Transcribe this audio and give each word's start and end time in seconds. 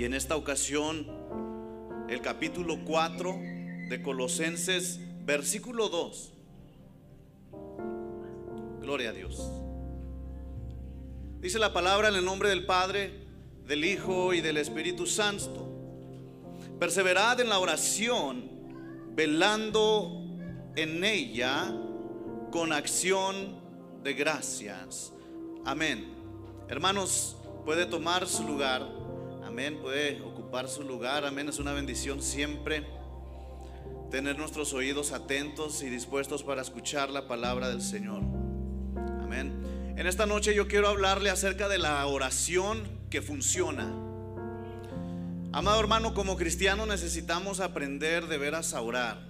Y 0.00 0.04
en 0.06 0.14
esta 0.14 0.34
ocasión, 0.34 1.06
el 2.08 2.22
capítulo 2.22 2.86
4 2.86 3.38
de 3.90 4.00
Colosenses, 4.02 4.98
versículo 5.26 5.90
2. 5.90 6.32
Gloria 8.80 9.10
a 9.10 9.12
Dios. 9.12 9.42
Dice 11.40 11.58
la 11.58 11.74
palabra 11.74 12.08
en 12.08 12.14
el 12.14 12.24
nombre 12.24 12.48
del 12.48 12.64
Padre, 12.64 13.26
del 13.66 13.84
Hijo 13.84 14.32
y 14.32 14.40
del 14.40 14.56
Espíritu 14.56 15.06
Santo. 15.06 15.68
Perseverad 16.78 17.38
en 17.40 17.50
la 17.50 17.58
oración, 17.58 18.48
velando 19.14 20.24
en 20.76 21.04
ella 21.04 21.76
con 22.50 22.72
acción 22.72 23.60
de 24.02 24.14
gracias. 24.14 25.12
Amén. 25.66 26.10
Hermanos, 26.68 27.36
puede 27.66 27.84
tomar 27.84 28.26
su 28.26 28.44
lugar. 28.44 28.99
Puede 29.60 30.22
ocupar 30.22 30.68
su 30.68 30.82
lugar. 30.82 31.26
Amén. 31.26 31.50
Es 31.50 31.58
una 31.58 31.74
bendición 31.74 32.22
siempre 32.22 32.82
tener 34.10 34.38
nuestros 34.38 34.72
oídos 34.72 35.12
atentos 35.12 35.82
y 35.82 35.90
dispuestos 35.90 36.42
para 36.42 36.62
escuchar 36.62 37.10
la 37.10 37.28
palabra 37.28 37.68
del 37.68 37.82
Señor. 37.82 38.22
Amén. 39.22 39.94
En 39.98 40.06
esta 40.06 40.24
noche 40.24 40.54
yo 40.54 40.66
quiero 40.66 40.88
hablarle 40.88 41.28
acerca 41.28 41.68
de 41.68 41.76
la 41.76 42.06
oración 42.06 42.88
que 43.10 43.20
funciona. 43.20 43.92
Amado 45.52 45.78
hermano, 45.78 46.14
como 46.14 46.38
cristiano 46.38 46.86
necesitamos 46.86 47.60
aprender 47.60 48.28
de 48.28 48.38
veras 48.38 48.72
a 48.72 48.80
orar. 48.80 49.29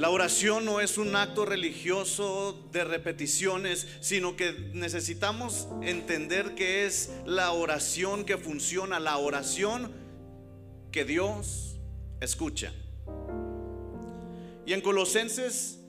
La 0.00 0.08
oración 0.08 0.64
no 0.64 0.80
es 0.80 0.96
un 0.96 1.14
acto 1.14 1.44
religioso 1.44 2.58
de 2.72 2.84
repeticiones, 2.84 3.86
sino 4.00 4.34
que 4.34 4.52
necesitamos 4.72 5.68
entender 5.82 6.54
que 6.54 6.86
es 6.86 7.10
la 7.26 7.52
oración 7.52 8.24
que 8.24 8.38
funciona, 8.38 8.98
la 8.98 9.18
oración 9.18 9.92
que 10.90 11.04
Dios 11.04 11.76
escucha. 12.18 12.72
Y 14.64 14.72
en 14.72 14.80
Colosenses 14.80 15.80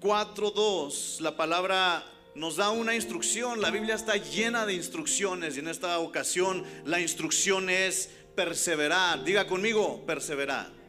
4.2 0.00 1.20
la 1.20 1.36
palabra 1.36 2.04
nos 2.34 2.56
da 2.56 2.70
una 2.70 2.96
instrucción, 2.96 3.60
la 3.60 3.70
Biblia 3.70 3.94
está 3.94 4.16
llena 4.16 4.66
de 4.66 4.74
instrucciones 4.74 5.56
y 5.56 5.60
en 5.60 5.68
esta 5.68 6.00
ocasión 6.00 6.64
la 6.84 6.98
instrucción 6.98 7.70
es 7.70 8.10
perseverar. 8.34 9.22
Diga 9.22 9.46
conmigo, 9.46 10.04
perseverar. 10.04 10.81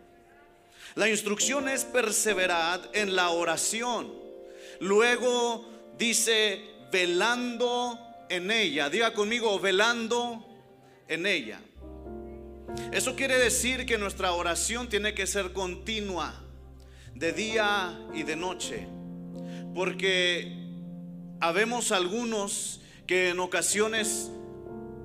La 0.95 1.09
instrucción 1.09 1.67
es 1.69 1.85
perseverar 1.85 2.79
en 2.93 3.15
la 3.15 3.29
oración. 3.29 4.13
Luego 4.79 5.67
dice, 5.97 6.61
velando 6.91 7.99
en 8.29 8.51
ella. 8.51 8.89
Diga 8.89 9.13
conmigo, 9.13 9.59
velando 9.59 10.45
en 11.07 11.25
ella. 11.25 11.61
Eso 12.91 13.15
quiere 13.15 13.37
decir 13.37 13.85
que 13.85 13.97
nuestra 13.97 14.33
oración 14.33 14.89
tiene 14.89 15.13
que 15.13 15.27
ser 15.27 15.51
continua, 15.53 16.41
de 17.15 17.33
día 17.33 17.99
y 18.13 18.23
de 18.23 18.35
noche. 18.35 18.87
Porque 19.73 20.63
habemos 21.39 21.91
algunos 21.91 22.81
que 23.07 23.29
en 23.29 23.39
ocasiones 23.39 24.29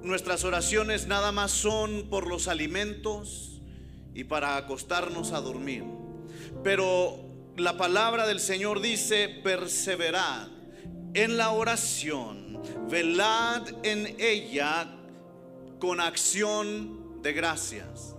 nuestras 0.03 0.45
oraciones 0.45 1.07
nada 1.07 1.33
más 1.33 1.51
son 1.51 2.09
por 2.09 2.27
los 2.27 2.47
alimentos, 2.49 3.48
y 4.19 4.25
para 4.25 4.57
acostarnos 4.57 5.31
a 5.31 5.41
dormir. 5.41 5.85
Pero 6.65 7.25
la 7.57 7.77
palabra 7.77 8.27
del 8.27 8.41
Señor 8.41 8.81
dice, 8.81 9.29
perseverad 9.29 10.49
en 11.15 11.37
la 11.37 11.51
oración, 11.51 12.61
velad 12.91 13.63
en 13.85 14.17
ella 14.19 14.93
con 15.79 16.01
acción 16.01 17.23
de 17.23 17.33
gracias. 17.33 18.17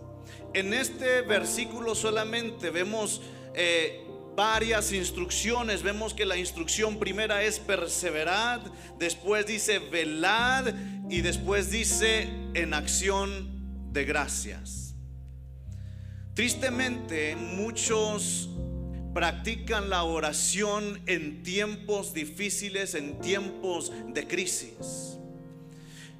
En 0.53 0.73
este 0.73 1.21
versículo 1.21 1.93
solamente 1.95 2.69
vemos 2.69 3.21
eh, 3.53 4.01
varias 4.37 4.93
instrucciones. 4.93 5.83
Vemos 5.83 6.13
que 6.13 6.25
la 6.25 6.37
instrucción 6.37 6.97
primera 6.97 7.43
es 7.43 7.59
perseverad, 7.59 8.61
después 8.97 9.45
dice 9.45 9.79
velad 9.79 10.73
y 11.09 11.19
después 11.19 11.69
dice 11.69 12.29
en 12.53 12.73
acción 12.73 13.91
de 13.91 14.05
gracias. 14.05 14.78
Tristemente, 16.39 17.35
muchos 17.35 18.47
practican 19.13 19.89
la 19.89 20.03
oración 20.03 21.01
en 21.05 21.43
tiempos 21.43 22.13
difíciles, 22.13 22.95
en 22.95 23.19
tiempos 23.19 23.91
de 24.07 24.25
crisis. 24.25 25.17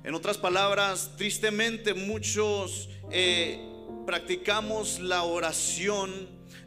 En 0.04 0.14
otras 0.14 0.38
palabras, 0.38 1.12
tristemente 1.16 1.94
muchos 1.94 2.90
eh, 3.10 3.62
practicamos 4.06 5.00
la 5.00 5.24
oración 5.24 6.12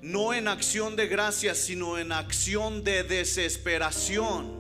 no 0.01 0.33
en 0.33 0.49
acción 0.49 0.97
de 0.97 1.09
gracia, 1.09 1.55
sino 1.55 1.99
en 1.99 2.11
acción 2.11 2.85
de 2.85 3.03
desesperación. 3.03 4.51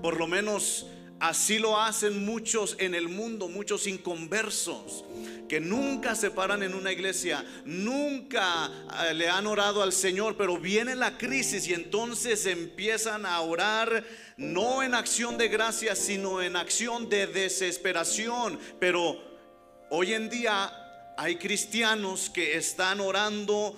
Por 0.00 0.16
lo 0.16 0.28
menos 0.28 0.86
así 1.18 1.58
lo 1.58 1.80
hacen 1.80 2.24
muchos 2.24 2.76
en 2.78 2.94
el 2.94 3.08
mundo, 3.08 3.48
muchos 3.48 3.88
inconversos 3.88 5.04
que 5.48 5.60
nunca 5.60 6.14
se 6.14 6.30
paran 6.30 6.62
en 6.62 6.74
una 6.74 6.92
iglesia, 6.92 7.44
nunca 7.64 8.70
eh, 9.08 9.14
le 9.14 9.28
han 9.28 9.46
orado 9.46 9.82
al 9.82 9.92
Señor, 9.92 10.36
pero 10.36 10.58
viene 10.58 10.94
la 10.94 11.16
crisis 11.16 11.66
y 11.66 11.74
entonces 11.74 12.46
empiezan 12.46 13.26
a 13.26 13.40
orar 13.40 14.04
no 14.36 14.82
en 14.82 14.94
acción 14.94 15.38
de 15.38 15.48
gracia, 15.48 15.96
sino 15.96 16.42
en 16.42 16.56
acción 16.56 17.08
de 17.08 17.26
desesperación. 17.26 18.58
Pero 18.78 19.20
hoy 19.90 20.12
en 20.12 20.28
día 20.28 20.72
hay 21.16 21.36
cristianos 21.36 22.30
que 22.30 22.56
están 22.56 23.00
orando 23.00 23.76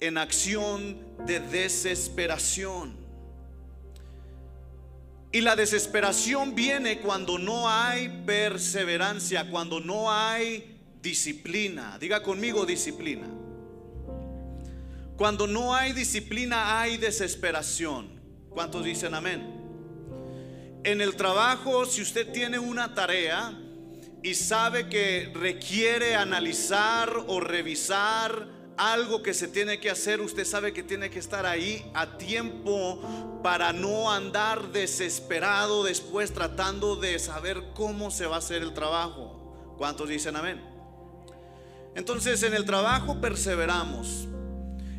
en 0.00 0.18
acción 0.18 0.98
de 1.26 1.40
desesperación. 1.40 2.96
Y 5.30 5.42
la 5.42 5.56
desesperación 5.56 6.54
viene 6.54 7.00
cuando 7.00 7.38
no 7.38 7.68
hay 7.68 8.08
perseverancia, 8.24 9.50
cuando 9.50 9.78
no 9.78 10.10
hay 10.10 10.77
disciplina. 11.02 11.98
Diga 11.98 12.22
conmigo 12.22 12.66
disciplina. 12.66 13.26
Cuando 15.16 15.46
no 15.46 15.74
hay 15.74 15.92
disciplina 15.92 16.80
hay 16.80 16.96
desesperación. 16.96 18.20
¿Cuántos 18.50 18.84
dicen 18.84 19.14
amén? 19.14 19.58
En 20.84 21.00
el 21.00 21.16
trabajo, 21.16 21.84
si 21.86 22.02
usted 22.02 22.30
tiene 22.32 22.58
una 22.58 22.94
tarea 22.94 23.52
y 24.22 24.34
sabe 24.34 24.88
que 24.88 25.32
requiere 25.34 26.14
analizar 26.14 27.12
o 27.26 27.40
revisar 27.40 28.46
algo 28.76 29.22
que 29.22 29.34
se 29.34 29.48
tiene 29.48 29.80
que 29.80 29.90
hacer, 29.90 30.20
usted 30.20 30.44
sabe 30.44 30.72
que 30.72 30.84
tiene 30.84 31.10
que 31.10 31.18
estar 31.18 31.46
ahí 31.46 31.84
a 31.94 32.16
tiempo 32.16 33.40
para 33.42 33.72
no 33.72 34.10
andar 34.10 34.70
desesperado 34.70 35.82
después 35.82 36.32
tratando 36.32 36.94
de 36.94 37.18
saber 37.18 37.62
cómo 37.74 38.12
se 38.12 38.26
va 38.26 38.36
a 38.36 38.38
hacer 38.38 38.62
el 38.62 38.72
trabajo. 38.72 39.74
¿Cuántos 39.76 40.08
dicen 40.08 40.36
amén? 40.36 40.77
Entonces 41.94 42.42
en 42.42 42.54
el 42.54 42.64
trabajo 42.64 43.20
perseveramos. 43.20 44.28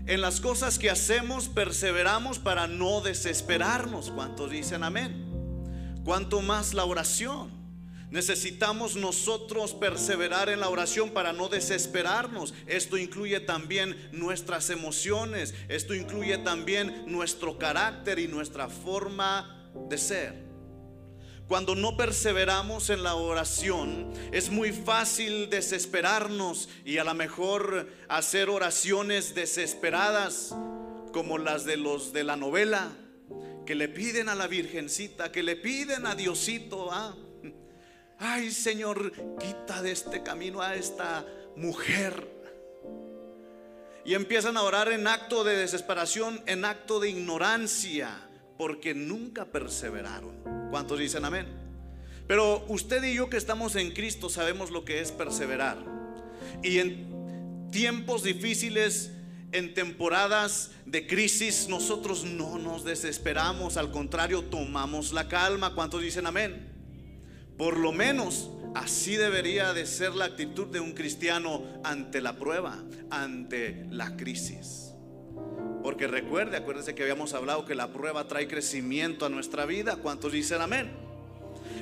En 0.05 0.21
las 0.21 0.41
cosas 0.41 0.79
que 0.79 0.89
hacemos 0.89 1.49
perseveramos 1.49 2.39
para 2.39 2.67
no 2.67 3.01
desesperarnos. 3.01 4.11
¿Cuántos 4.11 4.49
dicen 4.49 4.83
amén? 4.83 6.01
¿Cuánto 6.03 6.41
más 6.41 6.73
la 6.73 6.85
oración? 6.85 7.51
Necesitamos 8.09 8.95
nosotros 8.95 9.75
perseverar 9.75 10.49
en 10.49 10.61
la 10.61 10.69
oración 10.69 11.11
para 11.11 11.31
no 11.31 11.47
desesperarnos. 11.47 12.55
Esto 12.65 12.97
incluye 12.97 13.39
también 13.39 13.95
nuestras 14.11 14.71
emociones. 14.71 15.53
Esto 15.67 15.93
incluye 15.93 16.39
también 16.39 17.03
nuestro 17.05 17.59
carácter 17.59 18.17
y 18.17 18.27
nuestra 18.27 18.67
forma 18.67 19.71
de 19.89 19.97
ser. 19.99 20.48
Cuando 21.49 21.73
no 21.73 21.97
perseveramos 21.97 22.91
en 22.91 23.01
la 23.01 23.15
oración, 23.15 24.13
es 24.31 24.51
muy 24.51 24.71
fácil 24.71 25.49
desesperarnos 25.49 26.69
y 26.85 26.99
a 26.99 27.03
lo 27.03 27.15
mejor 27.15 27.89
hacer 28.07 28.51
oraciones 28.51 29.33
desesperadas 29.33 30.55
como 31.11 31.39
las 31.39 31.65
de 31.65 31.75
los 31.75 32.13
de 32.13 32.23
la 32.23 32.35
novela, 32.35 32.91
que 33.65 33.73
le 33.73 33.89
piden 33.89 34.29
a 34.29 34.35
la 34.35 34.45
Virgencita, 34.45 35.31
que 35.31 35.41
le 35.41 35.55
piden 35.55 36.05
a 36.05 36.13
Diosito, 36.13 36.91
¿ah? 36.91 37.17
ay 38.19 38.51
Señor, 38.51 39.11
quita 39.39 39.81
de 39.81 39.91
este 39.91 40.21
camino 40.21 40.61
a 40.61 40.75
esta 40.75 41.25
mujer. 41.55 42.29
Y 44.05 44.13
empiezan 44.13 44.55
a 44.55 44.61
orar 44.61 44.91
en 44.91 45.07
acto 45.07 45.43
de 45.43 45.57
desesperación, 45.57 46.43
en 46.45 46.63
acto 46.63 46.99
de 46.99 47.09
ignorancia, 47.09 48.28
porque 48.59 48.93
nunca 48.93 49.45
perseveraron. 49.45 50.35
¿Cuántos 50.69 50.99
dicen 50.99 51.23
amén? 51.23 51.47
Pero 52.27 52.65
usted 52.67 53.01
y 53.05 53.15
yo 53.15 53.29
que 53.29 53.37
estamos 53.37 53.77
en 53.77 53.91
Cristo 53.91 54.29
sabemos 54.29 54.69
lo 54.69 54.83
que 54.83 54.99
es 54.99 55.13
perseverar. 55.13 55.77
Y 56.61 56.79
en 56.79 57.69
tiempos 57.71 58.21
difíciles, 58.21 59.11
en 59.53 59.73
temporadas 59.73 60.71
de 60.85 61.07
crisis, 61.07 61.67
nosotros 61.69 62.25
no 62.25 62.59
nos 62.59 62.83
desesperamos, 62.83 63.77
al 63.77 63.91
contrario, 63.91 64.43
tomamos 64.43 65.13
la 65.13 65.29
calma. 65.29 65.73
¿Cuántos 65.73 66.01
dicen 66.01 66.27
amén? 66.27 66.67
Por 67.57 67.77
lo 67.77 67.93
menos 67.93 68.49
Así 68.75 69.15
debería 69.15 69.73
de 69.73 69.85
ser 69.85 70.13
la 70.13 70.25
actitud 70.25 70.67
de 70.67 70.79
un 70.79 70.91
cristiano 70.91 71.63
ante 71.83 72.21
la 72.21 72.37
prueba, 72.37 72.77
ante 73.09 73.85
la 73.89 74.15
crisis. 74.15 74.88
Porque 75.89 76.05
recuerde, 76.05 76.55
acuérdese 76.55 76.93
que 76.93 77.01
habíamos 77.01 77.33
hablado 77.33 77.65
que 77.65 77.73
la 77.73 77.87
prueba 77.87 78.27
trae 78.27 78.47
crecimiento 78.47 79.25
a 79.25 79.29
nuestra 79.29 79.65
vida. 79.65 79.95
¿Cuántos 79.95 80.31
dicen 80.31 80.61
amén? 80.61 80.91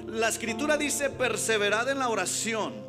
La 0.07 0.29
escritura 0.29 0.77
dice, 0.77 1.09
perseverad 1.09 1.89
en 1.89 1.99
la 1.99 2.07
oración 2.07 2.87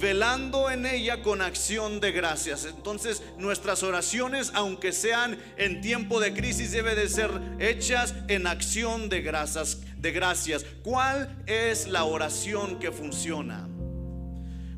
velando 0.00 0.68
en 0.68 0.84
ella 0.84 1.22
con 1.22 1.40
acción 1.40 2.00
de 2.00 2.10
gracias. 2.10 2.64
Entonces 2.64 3.22
nuestras 3.38 3.84
oraciones, 3.84 4.50
aunque 4.52 4.90
sean 4.90 5.38
en 5.56 5.80
tiempo 5.80 6.18
de 6.18 6.34
crisis, 6.34 6.72
deben 6.72 6.96
de 6.96 7.08
ser 7.08 7.30
hechas 7.60 8.12
en 8.26 8.48
acción 8.48 9.10
de 9.10 9.22
gracias. 9.22 9.78
De 9.96 10.10
gracias. 10.10 10.66
¿Cuál 10.82 11.40
es 11.46 11.86
la 11.86 12.02
oración 12.02 12.80
que 12.80 12.90
funciona? 12.90 13.68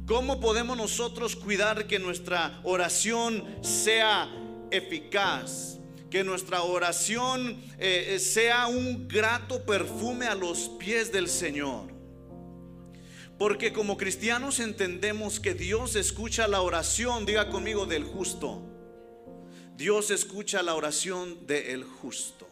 ¿Cómo 0.04 0.40
podemos 0.40 0.76
nosotros 0.76 1.36
cuidar 1.36 1.86
que 1.86 1.98
nuestra 1.98 2.60
oración 2.64 3.42
sea 3.62 4.28
eficaz? 4.72 5.78
Que 6.10 6.24
nuestra 6.24 6.62
oración 6.62 7.62
eh, 7.78 8.18
sea 8.18 8.66
un 8.66 9.08
grato 9.08 9.64
perfume 9.64 10.26
a 10.26 10.34
los 10.34 10.68
pies 10.78 11.10
del 11.12 11.28
Señor. 11.28 11.92
Porque 13.38 13.72
como 13.72 13.96
cristianos 13.96 14.60
entendemos 14.60 15.40
que 15.40 15.54
Dios 15.54 15.96
escucha 15.96 16.46
la 16.46 16.60
oración, 16.60 17.26
diga 17.26 17.48
conmigo, 17.48 17.86
del 17.86 18.04
justo. 18.04 18.62
Dios 19.76 20.10
escucha 20.10 20.62
la 20.62 20.74
oración 20.74 21.46
del 21.46 21.82
justo. 21.82 22.46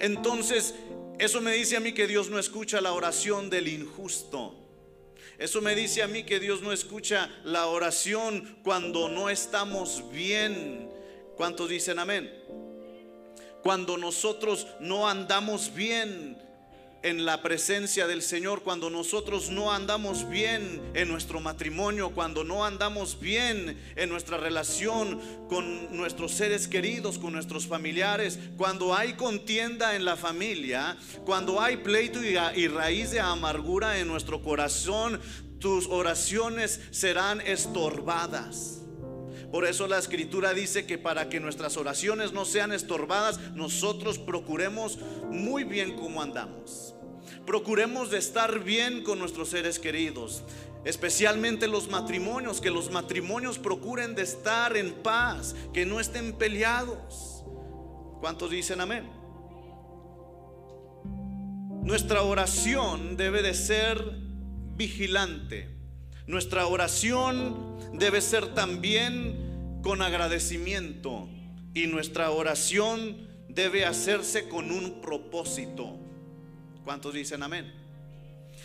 Entonces, 0.00 0.74
eso 1.18 1.40
me 1.40 1.52
dice 1.52 1.76
a 1.76 1.80
mí 1.80 1.92
que 1.92 2.06
Dios 2.06 2.30
no 2.30 2.38
escucha 2.38 2.80
la 2.80 2.92
oración 2.92 3.50
del 3.50 3.68
injusto. 3.68 4.67
Eso 5.38 5.60
me 5.60 5.76
dice 5.76 6.02
a 6.02 6.08
mí 6.08 6.24
que 6.24 6.40
Dios 6.40 6.62
no 6.62 6.72
escucha 6.72 7.30
la 7.44 7.66
oración 7.66 8.58
cuando 8.64 9.08
no 9.08 9.30
estamos 9.30 10.02
bien. 10.10 10.90
¿Cuántos 11.36 11.68
dicen 11.68 12.00
amén? 12.00 12.28
Cuando 13.62 13.96
nosotros 13.96 14.66
no 14.80 15.08
andamos 15.08 15.72
bien 15.72 16.47
en 17.02 17.24
la 17.24 17.42
presencia 17.42 18.06
del 18.06 18.22
Señor, 18.22 18.62
cuando 18.62 18.90
nosotros 18.90 19.50
no 19.50 19.72
andamos 19.72 20.28
bien 20.28 20.80
en 20.94 21.08
nuestro 21.08 21.40
matrimonio, 21.40 22.10
cuando 22.10 22.44
no 22.44 22.64
andamos 22.64 23.20
bien 23.20 23.78
en 23.96 24.08
nuestra 24.08 24.36
relación 24.36 25.20
con 25.48 25.96
nuestros 25.96 26.32
seres 26.32 26.66
queridos, 26.66 27.18
con 27.18 27.32
nuestros 27.32 27.66
familiares, 27.66 28.38
cuando 28.56 28.94
hay 28.94 29.14
contienda 29.14 29.94
en 29.94 30.04
la 30.04 30.16
familia, 30.16 30.96
cuando 31.24 31.60
hay 31.60 31.78
pleito 31.78 32.22
y, 32.22 32.68
raíz 32.68 33.10
de 33.12 33.20
amargura 33.20 33.98
en 33.98 34.08
nuestro 34.08 34.42
corazón, 34.42 35.20
tus 35.60 35.86
oraciones 35.86 36.80
serán 36.90 37.40
estorbadas. 37.40 38.87
Por 39.50 39.64
eso 39.64 39.86
la 39.86 39.98
escritura 39.98 40.52
dice 40.52 40.84
que 40.84 40.98
para 40.98 41.28
que 41.30 41.40
nuestras 41.40 41.76
oraciones 41.76 42.32
no 42.32 42.44
sean 42.44 42.72
estorbadas, 42.72 43.40
nosotros 43.54 44.18
procuremos 44.18 44.98
muy 45.30 45.64
bien 45.64 45.96
cómo 45.96 46.20
andamos. 46.20 46.94
Procuremos 47.46 48.10
de 48.10 48.18
estar 48.18 48.62
bien 48.62 49.02
con 49.02 49.18
nuestros 49.18 49.48
seres 49.48 49.78
queridos, 49.78 50.42
especialmente 50.84 51.66
los 51.66 51.88
matrimonios, 51.88 52.60
que 52.60 52.70
los 52.70 52.90
matrimonios 52.90 53.58
procuren 53.58 54.14
de 54.14 54.22
estar 54.22 54.76
en 54.76 54.92
paz, 55.02 55.56
que 55.72 55.86
no 55.86 55.98
estén 55.98 56.34
peleados. 56.34 57.42
¿Cuántos 58.20 58.50
dicen 58.50 58.82
amén? 58.82 59.10
Nuestra 61.82 62.22
oración 62.22 63.16
debe 63.16 63.40
de 63.40 63.54
ser 63.54 63.98
vigilante. 64.76 65.77
Nuestra 66.28 66.66
oración 66.66 67.78
debe 67.94 68.20
ser 68.20 68.54
también 68.54 69.80
con 69.82 70.02
agradecimiento. 70.02 71.26
Y 71.72 71.86
nuestra 71.86 72.30
oración 72.30 73.26
debe 73.48 73.86
hacerse 73.86 74.46
con 74.46 74.70
un 74.70 75.00
propósito. 75.00 75.98
¿Cuántos 76.84 77.14
dicen 77.14 77.42
amén? 77.42 77.72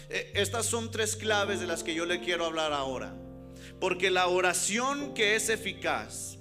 Eh, 0.09 0.33
estas 0.35 0.65
son 0.65 0.91
tres 0.91 1.15
claves 1.15 1.61
de 1.61 1.67
las 1.67 1.83
que 1.83 1.95
yo 1.95 2.05
le 2.05 2.19
quiero 2.19 2.45
hablar 2.45 2.73
ahora. 2.73 3.15
Porque 3.79 4.11
la 4.11 4.27
oración 4.27 5.13
que 5.13 5.37
es 5.37 5.47
eficaz, 5.47 6.37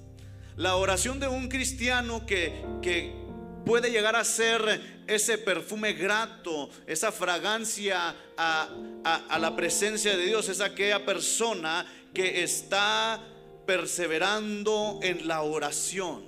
la 0.57 0.75
oración 0.75 1.21
de 1.21 1.29
un 1.29 1.47
cristiano 1.49 2.27
que, 2.27 2.65
que 2.83 3.15
puede 3.65 3.91
llegar 3.91 4.17
a 4.17 4.25
ser 4.25 5.03
ese 5.07 5.39
perfume 5.39 5.93
grato, 5.93 6.71
esa 6.87 7.13
fragancia 7.13 8.15
a, 8.37 9.39
la 9.39 9.57
presencia 9.57 10.17
de 10.17 10.27
Dios, 10.27 10.49
es 10.49 10.61
aquella 10.61 11.05
persona 11.05 11.87
que 12.15 12.43
está 12.43 13.21
perseverando 13.67 15.01
en 15.03 15.27
la 15.27 15.43
oración. 15.43 16.25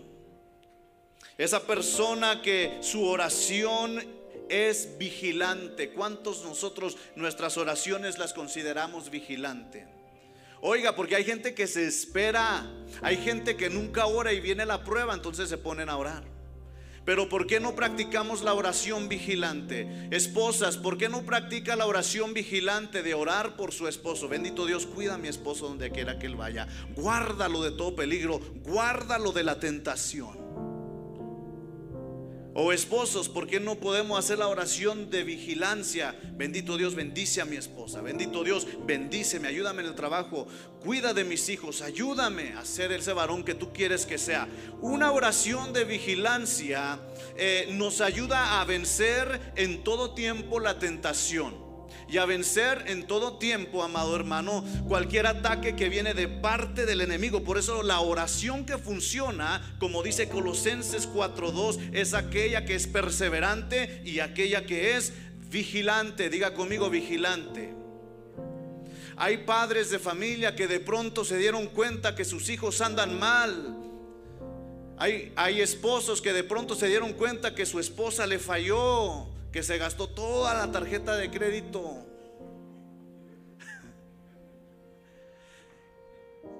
Esa 1.36 1.66
persona 1.66 2.42
que 2.42 2.78
su 2.80 3.04
oración 3.04 4.02
es 4.48 4.96
vigilante. 4.98 5.90
¿Cuántos 5.90 6.44
nosotros 6.44 6.96
nuestras 7.16 7.56
oraciones 7.56 8.18
las 8.18 8.32
consideramos 8.32 9.10
vigilante? 9.10 9.86
Oiga, 10.60 10.94
porque 10.94 11.16
hay 11.16 11.24
gente 11.24 11.54
que 11.54 11.66
se 11.66 11.86
espera, 11.86 12.64
hay 13.02 13.18
gente 13.18 13.56
que 13.56 13.68
nunca 13.68 14.06
ora 14.06 14.32
y 14.32 14.40
viene 14.40 14.64
la 14.64 14.82
prueba, 14.82 15.12
entonces 15.12 15.48
se 15.48 15.58
ponen 15.58 15.90
a 15.90 15.96
orar. 15.98 16.33
Pero 17.04 17.28
¿por 17.28 17.46
qué 17.46 17.60
no 17.60 17.74
practicamos 17.74 18.42
la 18.42 18.54
oración 18.54 19.08
vigilante? 19.08 20.08
Esposas, 20.10 20.78
¿por 20.78 20.96
qué 20.96 21.08
no 21.08 21.22
practica 21.22 21.76
la 21.76 21.86
oración 21.86 22.32
vigilante 22.32 23.02
de 23.02 23.14
orar 23.14 23.56
por 23.56 23.72
su 23.72 23.88
esposo? 23.88 24.28
Bendito 24.28 24.66
Dios, 24.66 24.86
cuida 24.86 25.14
a 25.14 25.18
mi 25.18 25.28
esposo 25.28 25.68
donde 25.68 25.90
quiera 25.90 26.18
que 26.18 26.26
él 26.26 26.36
vaya. 26.36 26.66
Guárdalo 26.96 27.62
de 27.62 27.72
todo 27.72 27.94
peligro, 27.94 28.40
guárdalo 28.64 29.32
de 29.32 29.44
la 29.44 29.58
tentación. 29.58 30.43
O 32.56 32.72
esposos, 32.72 33.28
¿por 33.28 33.48
qué 33.48 33.58
no 33.58 33.74
podemos 33.74 34.16
hacer 34.16 34.38
la 34.38 34.46
oración 34.46 35.10
de 35.10 35.24
vigilancia? 35.24 36.16
Bendito 36.36 36.76
Dios, 36.76 36.94
bendice 36.94 37.40
a 37.40 37.44
mi 37.44 37.56
esposa. 37.56 38.00
Bendito 38.00 38.44
Dios, 38.44 38.68
bendíceme, 38.86 39.48
ayúdame 39.48 39.82
en 39.82 39.88
el 39.88 39.96
trabajo. 39.96 40.46
Cuida 40.80 41.12
de 41.12 41.24
mis 41.24 41.48
hijos, 41.48 41.82
ayúdame 41.82 42.52
a 42.52 42.64
ser 42.64 42.92
ese 42.92 43.12
varón 43.12 43.42
que 43.42 43.54
tú 43.54 43.72
quieres 43.72 44.06
que 44.06 44.18
sea. 44.18 44.46
Una 44.80 45.10
oración 45.10 45.72
de 45.72 45.84
vigilancia 45.84 47.00
eh, 47.36 47.66
nos 47.72 48.00
ayuda 48.00 48.60
a 48.60 48.64
vencer 48.64 49.52
en 49.56 49.82
todo 49.82 50.14
tiempo 50.14 50.60
la 50.60 50.78
tentación 50.78 51.63
y 52.08 52.18
a 52.18 52.24
vencer 52.26 52.84
en 52.86 53.06
todo 53.06 53.38
tiempo, 53.38 53.82
amado 53.82 54.14
hermano, 54.16 54.64
cualquier 54.86 55.26
ataque 55.26 55.74
que 55.76 55.88
viene 55.88 56.14
de 56.14 56.28
parte 56.28 56.86
del 56.86 57.00
enemigo. 57.00 57.44
Por 57.44 57.58
eso 57.58 57.82
la 57.82 58.00
oración 58.00 58.64
que 58.66 58.78
funciona, 58.78 59.76
como 59.78 60.02
dice 60.02 60.28
Colosenses 60.28 61.08
4:2, 61.08 61.90
es 61.92 62.14
aquella 62.14 62.64
que 62.64 62.74
es 62.74 62.86
perseverante 62.86 64.02
y 64.04 64.20
aquella 64.20 64.66
que 64.66 64.96
es 64.96 65.12
vigilante. 65.50 66.30
Diga 66.30 66.54
conmigo 66.54 66.90
vigilante. 66.90 67.74
Hay 69.16 69.38
padres 69.38 69.90
de 69.90 69.98
familia 69.98 70.56
que 70.56 70.66
de 70.66 70.80
pronto 70.80 71.24
se 71.24 71.38
dieron 71.38 71.68
cuenta 71.68 72.16
que 72.16 72.24
sus 72.24 72.48
hijos 72.48 72.80
andan 72.80 73.18
mal. 73.18 73.76
Hay, 74.96 75.32
hay 75.36 75.60
esposos 75.60 76.20
que 76.20 76.32
de 76.32 76.44
pronto 76.44 76.74
se 76.74 76.88
dieron 76.88 77.12
cuenta 77.12 77.54
que 77.54 77.66
su 77.66 77.78
esposa 77.78 78.26
le 78.26 78.38
falló 78.38 79.28
que 79.54 79.62
se 79.62 79.78
gastó 79.78 80.08
toda 80.08 80.52
la 80.52 80.72
tarjeta 80.72 81.16
de 81.16 81.30
crédito. 81.30 82.04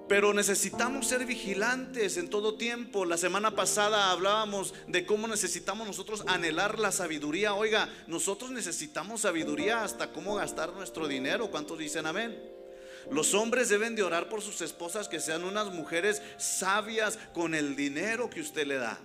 Pero 0.08 0.32
necesitamos 0.32 1.08
ser 1.08 1.26
vigilantes 1.26 2.16
en 2.18 2.30
todo 2.30 2.54
tiempo. 2.54 3.04
La 3.04 3.16
semana 3.16 3.56
pasada 3.56 4.12
hablábamos 4.12 4.74
de 4.86 5.04
cómo 5.04 5.26
necesitamos 5.26 5.88
nosotros 5.88 6.22
anhelar 6.28 6.78
la 6.78 6.92
sabiduría. 6.92 7.54
Oiga, 7.54 7.92
nosotros 8.06 8.52
necesitamos 8.52 9.22
sabiduría 9.22 9.82
hasta 9.82 10.12
cómo 10.12 10.36
gastar 10.36 10.72
nuestro 10.72 11.08
dinero. 11.08 11.50
¿Cuántos 11.50 11.78
dicen 11.78 12.06
amén? 12.06 12.40
Los 13.10 13.34
hombres 13.34 13.70
deben 13.70 13.96
de 13.96 14.04
orar 14.04 14.28
por 14.28 14.40
sus 14.40 14.60
esposas 14.60 15.08
que 15.08 15.18
sean 15.18 15.42
unas 15.42 15.66
mujeres 15.72 16.22
sabias 16.38 17.18
con 17.32 17.56
el 17.56 17.74
dinero 17.74 18.30
que 18.30 18.40
usted 18.40 18.68
le 18.68 18.76
da. 18.76 19.00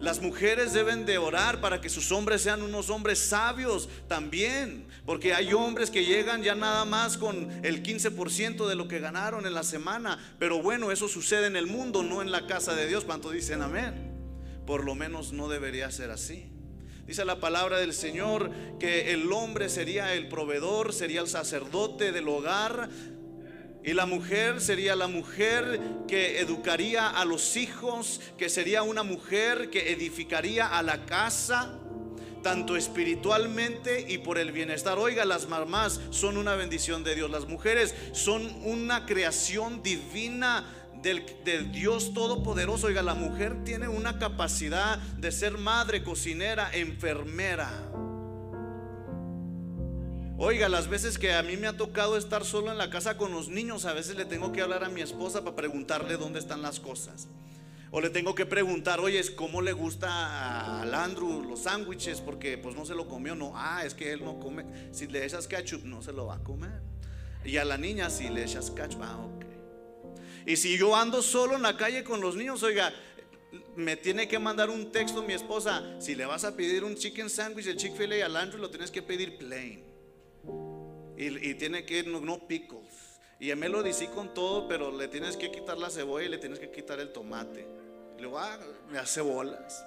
Las 0.00 0.20
mujeres 0.20 0.72
deben 0.72 1.06
de 1.06 1.18
orar 1.18 1.60
para 1.60 1.80
que 1.80 1.88
sus 1.88 2.10
hombres 2.10 2.42
sean 2.42 2.62
unos 2.62 2.90
hombres 2.90 3.20
sabios 3.20 3.88
también, 4.08 4.86
porque 5.06 5.32
hay 5.32 5.52
hombres 5.52 5.90
que 5.90 6.04
llegan 6.04 6.42
ya 6.42 6.54
nada 6.54 6.84
más 6.84 7.16
con 7.16 7.50
el 7.64 7.82
15% 7.82 8.66
de 8.66 8.74
lo 8.74 8.88
que 8.88 8.98
ganaron 8.98 9.46
en 9.46 9.54
la 9.54 9.62
semana, 9.62 10.18
pero 10.38 10.60
bueno, 10.60 10.90
eso 10.90 11.06
sucede 11.06 11.46
en 11.46 11.56
el 11.56 11.66
mundo, 11.66 12.02
no 12.02 12.20
en 12.20 12.32
la 12.32 12.46
casa 12.46 12.74
de 12.74 12.88
Dios, 12.88 13.04
¿cuánto 13.04 13.30
dicen 13.30 13.62
amén? 13.62 14.12
Por 14.66 14.84
lo 14.84 14.94
menos 14.94 15.32
no 15.32 15.48
debería 15.48 15.90
ser 15.90 16.10
así. 16.10 16.52
Dice 17.06 17.24
la 17.24 17.40
palabra 17.40 17.78
del 17.78 17.92
Señor 17.92 18.50
que 18.78 19.12
el 19.12 19.30
hombre 19.32 19.68
sería 19.68 20.14
el 20.14 20.28
proveedor, 20.28 20.92
sería 20.92 21.20
el 21.20 21.28
sacerdote 21.28 22.12
del 22.12 22.28
hogar, 22.28 22.88
y 23.84 23.94
la 23.94 24.06
mujer 24.06 24.60
sería 24.60 24.94
la 24.94 25.08
mujer 25.08 25.80
que 26.06 26.40
educaría 26.40 27.08
a 27.08 27.24
los 27.24 27.56
hijos, 27.56 28.20
que 28.38 28.48
sería 28.48 28.82
una 28.82 29.02
mujer 29.02 29.70
que 29.70 29.92
edificaría 29.92 30.66
a 30.66 30.82
la 30.82 31.04
casa. 31.04 31.78
tanto 32.42 32.74
espiritualmente 32.74 34.04
y 34.08 34.18
por 34.18 34.36
el 34.36 34.50
bienestar. 34.50 34.98
Oiga, 34.98 35.24
las 35.24 35.48
mamás 35.48 36.00
son 36.10 36.36
una 36.36 36.56
bendición 36.56 37.04
de 37.04 37.14
Dios, 37.14 37.30
las 37.30 37.46
mujeres 37.46 37.94
son 38.10 38.42
una 38.64 39.06
creación 39.06 39.80
divina 39.80 40.64
del, 41.02 41.24
Dios 41.70 42.12
Todopoderoso. 42.14 42.88
Oiga, 42.88 43.02
la 43.02 43.14
mujer 43.14 43.62
tiene 43.64 43.86
una 43.86 44.18
capacidad 44.18 44.98
de 44.98 45.30
ser 45.30 45.56
madre, 45.56 46.02
cocinera, 46.02 46.68
enfermera. 46.72 47.70
Oiga, 50.44 50.68
las 50.68 50.88
veces 50.88 51.18
que 51.18 51.32
a 51.32 51.42
mí 51.44 51.56
me 51.56 51.68
ha 51.68 51.76
tocado 51.76 52.16
estar 52.16 52.44
solo 52.44 52.72
en 52.72 52.76
la 52.76 52.90
casa 52.90 53.16
con 53.16 53.30
los 53.30 53.48
niños, 53.48 53.84
a 53.84 53.92
veces 53.92 54.16
le 54.16 54.24
tengo 54.24 54.50
que 54.50 54.60
hablar 54.60 54.82
a 54.82 54.88
mi 54.88 55.00
esposa 55.00 55.44
para 55.44 55.54
preguntarle 55.54 56.16
dónde 56.16 56.40
están 56.40 56.62
las 56.62 56.80
cosas. 56.80 57.28
O 57.92 58.00
le 58.00 58.10
tengo 58.10 58.34
que 58.34 58.44
preguntar, 58.44 58.98
oye, 58.98 59.22
¿cómo 59.36 59.62
le 59.62 59.72
gusta 59.72 60.82
al 60.82 60.92
Andrew 60.96 61.44
los 61.44 61.62
sándwiches? 61.62 62.20
Porque 62.20 62.58
pues 62.58 62.74
no 62.74 62.84
se 62.84 62.96
lo 62.96 63.06
comió, 63.06 63.36
no. 63.36 63.52
Ah, 63.54 63.84
es 63.86 63.94
que 63.94 64.10
él 64.10 64.24
no 64.24 64.40
come. 64.40 64.64
Si 64.90 65.06
le 65.06 65.24
echas 65.24 65.46
ketchup, 65.46 65.84
no 65.84 66.02
se 66.02 66.12
lo 66.12 66.26
va 66.26 66.34
a 66.34 66.42
comer. 66.42 66.82
Y 67.44 67.58
a 67.58 67.64
la 67.64 67.78
niña, 67.78 68.10
si 68.10 68.28
le 68.28 68.42
echas 68.42 68.72
ketchup, 68.72 69.02
ah, 69.04 69.18
ok. 69.18 69.44
Y 70.44 70.56
si 70.56 70.76
yo 70.76 70.96
ando 70.96 71.22
solo 71.22 71.54
en 71.54 71.62
la 71.62 71.76
calle 71.76 72.02
con 72.02 72.20
los 72.20 72.34
niños, 72.34 72.64
oiga, 72.64 72.92
me 73.76 73.96
tiene 73.96 74.26
que 74.26 74.40
mandar 74.40 74.70
un 74.70 74.90
texto 74.90 75.22
mi 75.22 75.34
esposa. 75.34 75.84
Si 76.00 76.16
le 76.16 76.26
vas 76.26 76.42
a 76.42 76.56
pedir 76.56 76.82
un 76.82 76.96
chicken 76.96 77.30
sandwich 77.30 77.66
de 77.66 77.76
Chick-fil-A 77.76 78.26
al 78.26 78.34
Andrew, 78.34 78.60
lo 78.60 78.70
tienes 78.70 78.90
que 78.90 79.02
pedir 79.02 79.38
plain. 79.38 79.91
Y, 81.16 81.54
tiene 81.54 81.84
que 81.84 81.98
ir, 81.98 82.06
no, 82.06 82.20
no 82.20 82.46
pickles. 82.46 83.20
Y 83.38 83.50
a 83.50 83.56
mí 83.56 83.68
lo 83.68 83.82
dicí 83.82 84.06
con 84.06 84.32
todo, 84.34 84.68
pero 84.68 84.96
le 84.96 85.08
tienes 85.08 85.36
que 85.36 85.50
quitar 85.50 85.76
la 85.78 85.90
cebolla 85.90 86.26
y 86.26 86.28
le 86.28 86.38
tienes 86.38 86.58
que 86.58 86.70
quitar 86.70 87.00
el 87.00 87.12
tomate. 87.12 87.66
Luego, 88.18 88.38
ah, 88.38 88.58
me 88.90 88.98
hace 88.98 89.20
bolas. 89.20 89.84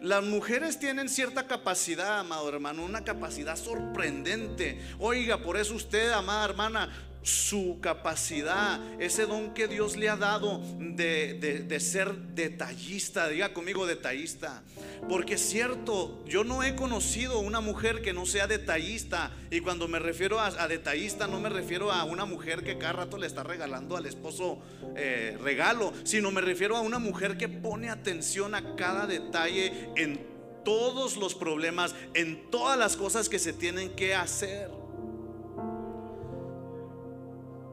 Las 0.00 0.24
mujeres 0.24 0.78
tienen 0.78 1.08
cierta 1.08 1.46
capacidad, 1.46 2.18
amado 2.20 2.48
hermano, 2.48 2.84
una 2.84 3.04
capacidad 3.04 3.56
sorprendente. 3.56 4.80
Oiga, 4.98 5.38
por 5.38 5.56
eso 5.56 5.74
usted, 5.74 6.10
amada 6.10 6.44
hermana, 6.44 6.92
su 7.24 7.78
capacidad, 7.80 8.80
ese 9.00 9.24
don 9.24 9.54
que 9.54 9.66
Dios 9.66 9.96
le 9.96 10.10
ha 10.10 10.16
dado 10.16 10.60
de, 10.78 11.76
ser 11.80 12.14
detallista, 12.14 13.28
diga 13.28 13.52
conmigo 13.52 13.86
detallista. 13.86 14.62
Porque 15.08 15.34
es 15.34 15.40
cierto, 15.40 16.22
yo 16.26 16.44
no 16.44 16.62
he 16.62 16.76
conocido 16.76 17.38
una 17.40 17.60
mujer 17.60 18.02
que 18.02 18.12
no 18.12 18.26
sea 18.26 18.46
detallista. 18.46 19.32
Y 19.50 19.60
cuando 19.60 19.88
me 19.88 19.98
refiero 19.98 20.38
a, 20.38 20.68
detallista, 20.68 21.26
no 21.26 21.40
me 21.40 21.48
refiero 21.48 21.90
a 21.90 22.04
una 22.04 22.26
mujer 22.26 22.62
que 22.62 22.76
cada 22.76 22.92
rato 22.92 23.16
le 23.16 23.26
está 23.26 23.42
regalando 23.42 23.96
al 23.96 24.06
esposo 24.06 24.58
eh, 24.94 25.38
regalo, 25.42 25.92
sino 26.04 26.30
me 26.30 26.42
refiero 26.42 26.76
a 26.76 26.82
una 26.82 26.98
mujer 26.98 27.38
que 27.38 27.48
pone 27.48 27.88
atención 27.88 28.54
a 28.54 28.76
cada 28.76 29.06
detalle 29.06 29.88
en 29.96 30.34
todos 30.62 31.16
los 31.16 31.34
problemas, 31.34 31.94
en 32.12 32.50
todas 32.50 32.78
las 32.78 32.96
cosas 32.96 33.30
que 33.30 33.38
se 33.38 33.54
tienen 33.54 33.90
que 33.90 34.14
hacer. 34.14 34.83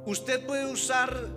Usted 0.06 0.46
puede 0.46 0.66
usar 0.66 1.30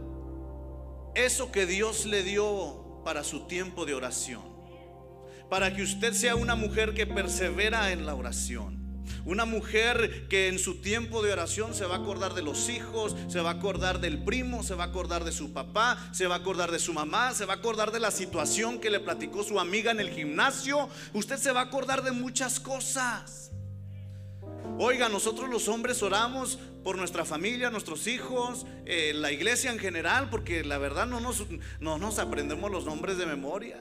eso 1.14 1.52
que 1.52 1.66
Dios 1.66 2.06
le 2.06 2.22
dio 2.22 3.02
para 3.04 3.22
su 3.22 3.46
tiempo 3.46 3.84
de 3.84 3.94
oración. 3.94 4.42
Para 5.50 5.74
que 5.74 5.82
usted 5.82 6.14
sea 6.14 6.34
una 6.34 6.54
mujer 6.54 6.94
que 6.94 7.06
persevera 7.06 7.92
en 7.92 8.06
la 8.06 8.14
oración. 8.14 8.82
Una 9.26 9.44
mujer 9.44 10.28
que 10.28 10.48
en 10.48 10.58
su 10.58 10.80
tiempo 10.80 11.22
de 11.22 11.32
oración 11.32 11.74
se 11.74 11.84
va 11.84 11.96
a 11.96 11.98
acordar 11.98 12.34
de 12.34 12.42
los 12.42 12.68
hijos, 12.68 13.14
se 13.28 13.40
va 13.40 13.50
a 13.50 13.54
acordar 13.54 14.00
del 14.00 14.24
primo, 14.24 14.62
se 14.62 14.74
va 14.74 14.84
a 14.84 14.88
acordar 14.88 15.24
de 15.24 15.32
su 15.32 15.52
papá, 15.52 15.98
se 16.12 16.26
va 16.26 16.36
a 16.36 16.38
acordar 16.38 16.70
de 16.70 16.78
su 16.78 16.92
mamá, 16.94 17.32
se 17.34 17.44
va 17.44 17.54
a 17.54 17.56
acordar 17.56 17.92
de 17.92 18.00
la 18.00 18.10
situación 18.10 18.80
que 18.80 18.90
le 18.90 19.00
platicó 19.00 19.42
su 19.42 19.60
amiga 19.60 19.90
en 19.90 20.00
el 20.00 20.10
gimnasio. 20.10 20.88
Usted 21.12 21.36
se 21.36 21.52
va 21.52 21.60
a 21.60 21.64
acordar 21.64 22.02
de 22.02 22.12
muchas 22.12 22.58
cosas. 22.58 23.53
Oiga, 24.76 25.08
nosotros 25.08 25.48
los 25.48 25.68
hombres 25.68 26.02
oramos 26.02 26.58
por 26.82 26.98
nuestra 26.98 27.24
familia, 27.24 27.70
nuestros 27.70 28.08
hijos, 28.08 28.66
eh, 28.86 29.12
la 29.14 29.30
iglesia 29.30 29.70
en 29.70 29.78
general, 29.78 30.30
porque 30.30 30.64
la 30.64 30.78
verdad 30.78 31.06
no 31.06 31.20
nos, 31.20 31.44
no 31.78 31.96
nos 31.96 32.18
aprendemos 32.18 32.72
los 32.72 32.84
nombres 32.84 33.16
de 33.16 33.24
memoria. 33.24 33.78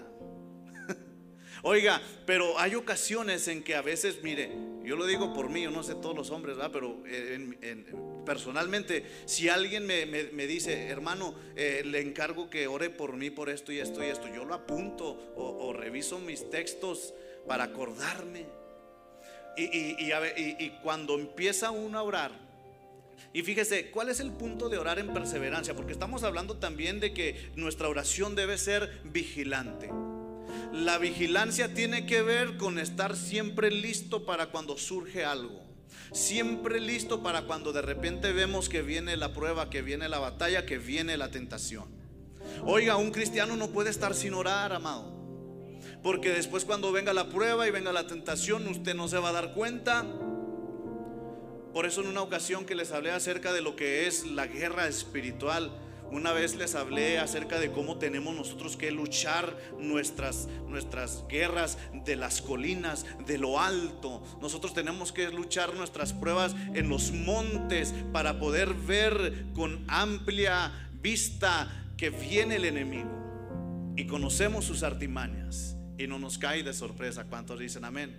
Oiga, 1.64 2.00
pero 2.28 2.60
hay 2.60 2.76
ocasiones 2.76 3.48
en 3.48 3.64
que 3.64 3.76
a 3.76 3.82
veces, 3.82 4.20
mire, 4.22 4.52
yo 4.84 4.96
lo 4.96 5.08
digo 5.08 5.34
por 5.34 5.50
mí, 5.50 5.64
yo 5.64 5.72
no 5.72 5.82
sé 5.82 5.96
todos 5.96 6.16
los 6.16 6.30
hombres, 6.30 6.58
¿verdad? 6.58 6.72
pero 6.72 7.02
eh, 7.08 7.86
personalmente, 8.24 9.04
si 9.26 9.50
alguien 9.50 9.88
me, 9.88 10.48
dice, 10.48 10.90
hermano, 10.90 11.34
eh, 11.56 11.82
le 11.84 12.02
encargo 12.02 12.52
que 12.52 12.68
ore 12.68 12.92
por 12.92 13.18
mí 13.18 13.32
por 13.32 13.50
esto 13.50 13.72
y 13.72 13.80
esto 13.80 14.04
y 14.04 14.10
esto, 14.10 14.28
yo 14.28 14.46
lo 14.46 14.54
apunto 14.54 15.34
o 15.36 15.74
reviso 15.74 16.20
mis 16.20 16.52
textos 16.52 17.16
para 17.48 17.64
acordarme. 17.64 18.63
Y, 19.56 20.70
cuando 20.82 21.16
empieza 21.16 21.72
uno 21.72 22.00
a 22.00 22.04
orar, 22.04 22.32
y 23.34 23.42
fíjese, 23.42 23.90
¿cuál 23.90 24.10
es 24.10 24.20
el 24.20 24.32
punto 24.32 24.70
de 24.70 24.78
orar 24.78 25.00
en 25.00 25.14
perseverancia? 25.14 25.74
Porque 25.76 25.92
estamos 25.92 26.24
hablando 26.24 26.58
también 26.58 27.00
de 27.00 27.14
que 27.14 27.52
nuestra 27.56 27.90
oración 27.90 28.36
debe 28.36 28.58
ser 28.58 29.02
vigilante. 29.06 29.90
La 30.72 30.98
vigilancia 30.98 31.74
tiene 31.74 32.06
que 32.06 32.22
ver 32.22 32.58
con 32.58 32.78
estar 32.78 33.16
siempre 33.16 33.72
listo 33.72 34.26
para 34.26 34.48
cuando 34.48 34.78
surge 34.78 35.26
algo. 35.26 35.62
Siempre 36.12 36.80
listo 36.80 37.24
para 37.24 37.44
cuando 37.44 37.74
de 37.74 37.82
repente 37.82 38.34
vemos 38.34 38.70
que 38.70 38.82
viene 38.82 39.18
la 39.18 39.34
prueba, 39.34 39.70
que 39.70 39.82
viene 39.82 40.10
la 40.10 40.20
batalla, 40.20 40.66
que 40.66 40.78
viene 40.78 41.18
la 41.18 41.32
tentación. 41.32 41.86
Oiga, 42.66 42.98
un 42.98 43.12
cristiano 43.12 43.56
no 43.56 43.70
puede 43.70 43.90
estar 43.90 44.14
sin 44.14 44.34
orar, 44.34 44.74
amado. 44.74 45.13
Porque 46.04 46.32
después 46.32 46.66
cuando 46.66 46.92
venga 46.92 47.14
la 47.14 47.30
prueba 47.30 47.66
y 47.66 47.72
venga 47.72 47.94
la 47.94 48.08
tentación, 48.08 48.68
usted 48.68 48.94
no 48.94 49.08
se 49.08 49.18
va 49.18 49.30
a 49.30 49.32
dar 49.32 49.54
cuenta. 49.54 50.06
Por 51.74 51.86
eso 51.86 52.02
en 52.02 52.08
una 52.08 52.22
ocasión 52.22 52.66
que 52.66 52.76
les 52.76 52.92
hablé 52.92 53.12
acerca 53.12 53.54
de 53.54 53.62
lo 53.62 53.78
que 53.78 54.06
es 54.06 54.26
la 54.28 54.46
guerra 54.46 54.88
espiritual, 54.88 55.72
una 56.12 56.34
vez 56.34 56.56
les 56.56 56.76
hablé 56.76 57.18
acerca 57.18 57.58
de 57.58 57.72
cómo 57.72 57.98
tenemos 57.98 58.36
nosotros 58.36 58.76
que 58.76 58.92
luchar 58.92 59.58
nuestras, 59.80 60.48
nuestras 60.68 61.26
guerras 61.28 61.80
de 62.06 62.18
las 62.18 62.42
colinas, 62.42 63.06
de 63.26 63.38
lo 63.38 63.60
alto. 63.60 64.22
Nosotros 64.42 64.74
tenemos 64.74 65.14
que 65.14 65.30
luchar 65.32 65.74
nuestras 65.74 66.14
pruebas 66.14 66.54
en 66.76 66.90
los 66.90 67.12
montes 67.12 67.96
para 68.12 68.40
poder 68.40 68.74
ver 68.74 69.46
con 69.56 69.86
amplia 69.88 70.90
vista 71.02 71.88
que 71.98 72.10
viene 72.10 72.58
el 72.58 72.66
enemigo 72.66 73.94
y 73.96 74.06
conocemos 74.06 74.66
sus 74.66 74.84
artimañas 74.84 75.78
y 75.98 76.08
no 76.08 76.20
nos 76.20 76.38
cae 76.38 76.64
de 76.64 76.74
sorpresa. 76.74 77.26
¿Cuántos 77.26 77.60
dicen 77.60 77.86
amén? 77.86 78.16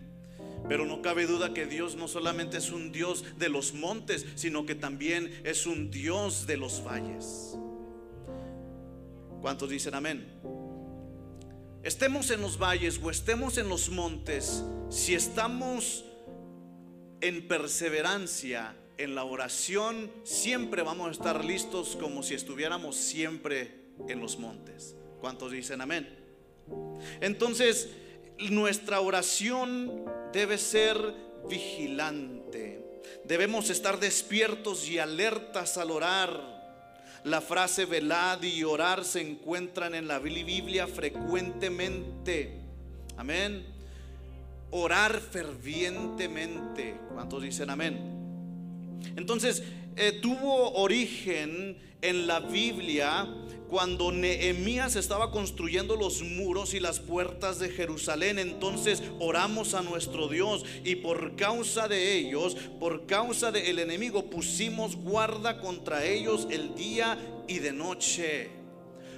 Pero 0.68 0.86
no 0.86 1.02
cabe 1.02 1.26
duda 1.26 1.52
que 1.52 1.66
Dios 1.66 1.96
no 1.96 2.08
solamente 2.08 2.58
es 2.58 2.70
un 2.70 2.90
Dios 2.90 3.24
de 3.38 3.48
los 3.48 3.74
montes, 3.74 4.26
sino 4.34 4.64
que 4.64 4.74
también 4.74 5.30
es 5.44 5.66
un 5.66 5.90
Dios 5.90 6.46
de 6.46 6.56
los 6.56 6.82
valles. 6.84 7.58
¿Cuántos 9.40 9.68
dicen 9.68 9.94
amén? 9.94 10.26
Estemos 11.82 12.30
en 12.30 12.40
los 12.40 12.58
valles 12.58 12.98
o 13.02 13.10
estemos 13.10 13.58
en 13.58 13.68
los 13.68 13.90
montes, 13.90 14.64
si 14.88 15.14
estamos 15.14 16.06
en 17.20 17.46
perseverancia 17.46 18.74
en 18.96 19.14
la 19.14 19.24
oración, 19.24 20.10
siempre 20.22 20.82
vamos 20.82 21.08
a 21.08 21.10
estar 21.10 21.44
listos 21.44 21.96
como 22.00 22.22
si 22.22 22.34
estuviéramos 22.34 22.96
siempre 22.96 23.90
en 24.08 24.20
los 24.20 24.38
montes. 24.38 24.96
¿Cuántos 25.20 25.52
dicen 25.52 25.80
amén? 25.80 26.23
Entonces, 27.20 27.90
nuestra 28.38 29.00
oración 29.00 30.04
debe 30.32 30.58
ser 30.58 30.96
vigilante. 31.48 32.84
Debemos 33.24 33.70
estar 33.70 33.98
despiertos 33.98 34.88
y 34.88 34.98
alertas 34.98 35.78
al 35.78 35.90
orar. 35.90 36.54
La 37.24 37.40
frase 37.40 37.86
velad 37.86 38.42
y 38.42 38.64
orar 38.64 39.04
se 39.04 39.20
encuentran 39.22 39.94
en 39.94 40.08
la 40.08 40.18
Biblia 40.18 40.86
frecuentemente. 40.86 42.60
Amén. 43.16 43.64
Orar 44.70 45.20
fervientemente. 45.20 46.96
¿Cuántos 47.14 47.42
dicen 47.42 47.70
amén? 47.70 48.14
Entonces, 49.16 49.62
eh, 49.96 50.12
tuvo 50.20 50.72
origen 50.74 51.78
en 52.02 52.26
la 52.26 52.40
Biblia 52.40 53.26
cuando 53.68 54.12
Nehemías 54.12 54.94
estaba 54.94 55.30
construyendo 55.30 55.96
los 55.96 56.22
muros 56.22 56.74
y 56.74 56.80
las 56.80 57.00
puertas 57.00 57.58
de 57.58 57.70
Jerusalén, 57.70 58.38
entonces 58.38 59.02
oramos 59.18 59.74
a 59.74 59.82
nuestro 59.82 60.28
Dios 60.28 60.64
y 60.84 60.96
por 60.96 61.34
causa 61.34 61.88
de 61.88 62.16
ellos, 62.16 62.56
por 62.78 63.06
causa 63.06 63.50
del 63.50 63.78
enemigo, 63.78 64.30
pusimos 64.30 64.96
guarda 64.96 65.60
contra 65.60 66.04
ellos 66.04 66.46
el 66.50 66.74
día 66.74 67.18
y 67.48 67.58
de 67.58 67.72
noche. 67.72 68.63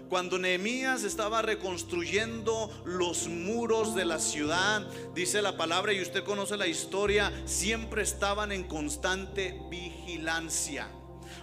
Cuando 0.08 0.38
Nehemías 0.38 1.02
estaba 1.02 1.42
reconstruyendo 1.42 2.70
los 2.84 3.26
muros 3.26 3.96
de 3.96 4.04
la 4.04 4.20
ciudad, 4.20 4.86
dice 5.16 5.42
la 5.42 5.56
palabra 5.56 5.92
y 5.92 6.00
usted 6.00 6.22
conoce 6.22 6.56
la 6.56 6.68
historia, 6.68 7.32
siempre 7.44 8.02
estaban 8.02 8.52
en 8.52 8.64
constante 8.64 9.60
vigilancia. 9.68 10.88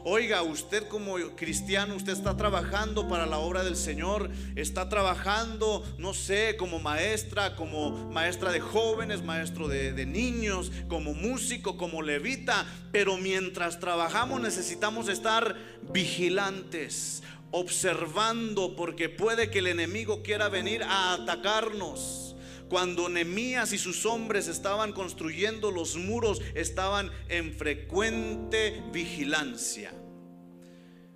Oiga, 0.05 0.43
usted 0.43 0.87
como 0.87 1.15
cristiano, 1.35 1.95
usted 1.95 2.13
está 2.13 2.37
trabajando 2.37 3.07
para 3.07 3.25
la 3.25 3.37
obra 3.37 3.63
del 3.63 3.75
Señor, 3.75 4.29
está 4.55 4.87
trabajando, 4.87 5.83
no 5.97 6.13
sé, 6.13 6.55
como 6.57 6.79
maestra, 6.79 7.55
como 7.55 8.11
maestra 8.11 8.51
de 8.51 8.61
jóvenes, 8.61 9.23
maestro 9.23 9.67
de, 9.67 9.93
de 9.93 10.05
niños, 10.05 10.71
como 10.87 11.13
músico, 11.13 11.77
como 11.77 12.01
levita, 12.01 12.65
pero 12.91 13.17
mientras 13.17 13.79
trabajamos 13.79 14.41
necesitamos 14.41 15.07
estar 15.09 15.55
vigilantes, 15.93 17.23
observando, 17.53 18.75
porque 18.75 19.09
puede 19.09 19.49
que 19.49 19.59
el 19.59 19.67
enemigo 19.67 20.23
quiera 20.23 20.49
venir 20.49 20.83
a 20.83 21.13
atacarnos 21.13 22.35
cuando 22.67 23.07
Nemías 23.07 23.71
y 23.73 23.77
sus 23.77 24.07
hombres 24.07 24.47
estaban 24.47 24.93
construyendo 24.93 25.69
los 25.69 25.95
muros, 25.95 26.41
estaban 26.55 27.11
en 27.29 27.53
frecuente 27.53 28.81
vigilancia. 28.91 29.93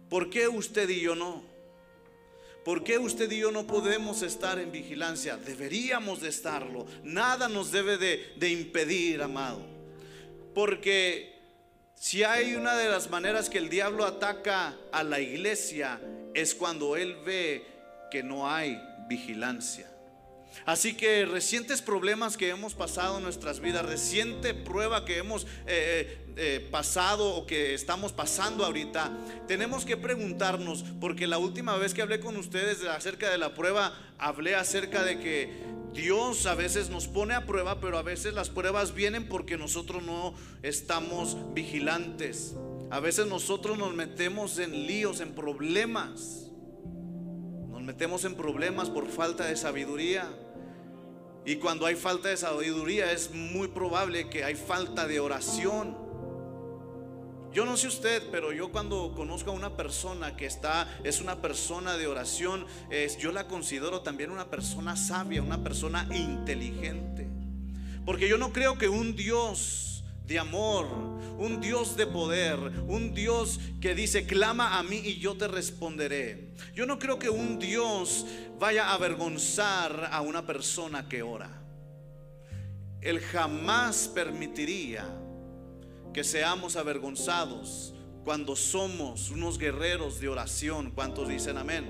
¿Por 0.07 0.29
qué 0.29 0.47
usted 0.47 0.87
y 0.89 1.01
yo 1.01 1.15
no? 1.15 1.43
¿Por 2.63 2.83
qué 2.83 2.99
usted 2.99 3.31
y 3.31 3.39
yo 3.39 3.51
no 3.51 3.65
podemos 3.65 4.21
estar 4.21 4.59
en 4.59 4.71
vigilancia? 4.71 5.37
Deberíamos 5.37 6.21
de 6.21 6.29
estarlo. 6.29 6.85
Nada 7.03 7.49
nos 7.49 7.71
debe 7.71 7.97
de, 7.97 8.33
de 8.35 8.49
impedir, 8.51 9.23
amado. 9.23 9.65
Porque 10.53 11.33
si 11.95 12.23
hay 12.23 12.53
una 12.53 12.75
de 12.75 12.89
las 12.89 13.09
maneras 13.09 13.49
que 13.49 13.57
el 13.57 13.69
diablo 13.69 14.05
ataca 14.05 14.77
a 14.91 15.03
la 15.03 15.19
iglesia 15.19 15.99
es 16.37 16.53
cuando 16.53 16.95
él 16.95 17.17
ve 17.25 17.65
que 18.11 18.21
no 18.21 18.49
hay 18.49 18.79
vigilancia. 19.09 19.87
Así 20.65 20.93
que 20.93 21.25
recientes 21.25 21.81
problemas 21.81 22.37
que 22.37 22.49
hemos 22.49 22.75
pasado 22.75 23.17
en 23.17 23.23
nuestras 23.23 23.59
vidas, 23.59 23.85
reciente 23.85 24.53
prueba 24.53 25.03
que 25.03 25.17
hemos 25.17 25.43
eh, 25.43 25.47
eh, 25.65 26.17
eh, 26.35 26.67
pasado 26.71 27.35
o 27.35 27.47
que 27.47 27.73
estamos 27.73 28.11
pasando 28.11 28.65
ahorita, 28.65 29.11
tenemos 29.47 29.83
que 29.83 29.97
preguntarnos, 29.97 30.85
porque 31.01 31.25
la 31.25 31.39
última 31.39 31.75
vez 31.77 31.95
que 31.95 32.03
hablé 32.03 32.19
con 32.19 32.37
ustedes 32.37 32.83
acerca 32.83 33.31
de 33.31 33.39
la 33.39 33.55
prueba, 33.55 33.93
hablé 34.19 34.55
acerca 34.55 35.03
de 35.03 35.19
que 35.19 35.49
Dios 35.93 36.45
a 36.45 36.53
veces 36.53 36.89
nos 36.89 37.07
pone 37.07 37.33
a 37.33 37.47
prueba, 37.47 37.79
pero 37.79 37.97
a 37.97 38.03
veces 38.03 38.33
las 38.33 38.49
pruebas 38.49 38.93
vienen 38.93 39.27
porque 39.27 39.57
nosotros 39.57 40.03
no 40.03 40.35
estamos 40.61 41.35
vigilantes. 41.55 42.53
A 42.89 43.01
veces 43.01 43.27
nosotros 43.27 43.77
nos 43.77 43.93
metemos 43.93 44.59
en 44.59 44.87
líos, 44.87 45.19
en 45.19 45.33
problemas. 45.33 46.51
Nos 47.69 47.81
metemos 47.81 48.23
en 48.23 48.35
problemas 48.35 48.89
por 48.89 49.07
falta 49.07 49.45
de 49.45 49.57
sabiduría. 49.57 50.29
Y 51.45 51.57
cuando 51.57 51.85
hay 51.85 51.95
falta 51.95 52.29
de 52.29 52.37
sabiduría 52.37 53.11
es 53.11 53.33
muy 53.33 53.67
probable 53.67 54.29
que 54.29 54.45
hay 54.45 54.55
falta 54.55 55.05
de 55.05 55.19
oración. 55.19 55.97
Yo 57.51 57.65
no 57.65 57.75
sé 57.75 57.87
usted, 57.87 58.23
pero 58.31 58.53
yo 58.53 58.71
cuando 58.71 59.13
conozco 59.15 59.51
a 59.51 59.53
una 59.53 59.75
persona 59.75 60.37
que 60.37 60.45
está, 60.45 60.87
es 61.03 61.19
una 61.19 61.41
persona 61.41 61.97
de 61.97 62.07
oración, 62.07 62.65
es, 62.89 63.17
yo 63.17 63.31
la 63.31 63.47
considero 63.47 64.01
también 64.01 64.31
una 64.31 64.49
persona 64.49 64.95
sabia, 64.95 65.41
una 65.41 65.63
persona 65.63 66.07
inteligente. 66.13 67.27
Porque 68.05 68.29
yo 68.29 68.37
no 68.37 68.53
creo 68.53 68.77
que 68.77 68.87
un 68.87 69.15
Dios 69.15 69.86
de 70.27 70.37
amor, 70.37 70.85
un 71.37 71.61
Dios 71.61 71.95
de 71.95 72.05
poder, 72.05 72.59
un 72.87 73.13
Dios 73.13 73.59
que 73.79 73.95
dice, 73.95 74.25
clama 74.25 74.77
a 74.77 74.83
mí 74.83 74.97
y 74.97 75.19
yo 75.19 75.37
te 75.37 75.47
responderé. 75.47 76.49
Yo 76.75 76.85
no 76.85 76.99
creo 76.99 77.17
que 77.17 77.29
un 77.29 77.57
Dios 77.57 78.25
vaya 78.59 78.89
a 78.89 78.93
avergonzar 78.93 80.09
a 80.11 80.21
una 80.21 80.45
persona 80.45 81.07
que 81.07 81.23
ora. 81.23 81.49
Él 83.01 83.21
jamás 83.21 84.11
permitiría 84.13 85.07
que 86.13 86.23
seamos 86.23 86.75
avergonzados 86.75 87.93
cuando 88.25 88.55
somos 88.55 89.29
unos 89.29 89.57
guerreros 89.57 90.19
de 90.19 90.27
oración. 90.27 90.91
¿Cuántos 90.91 91.29
dicen 91.29 91.57
amén? 91.57 91.85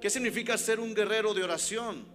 ¿Qué 0.00 0.10
significa 0.10 0.56
ser 0.58 0.78
un 0.78 0.94
guerrero 0.94 1.34
de 1.34 1.42
oración? 1.42 2.11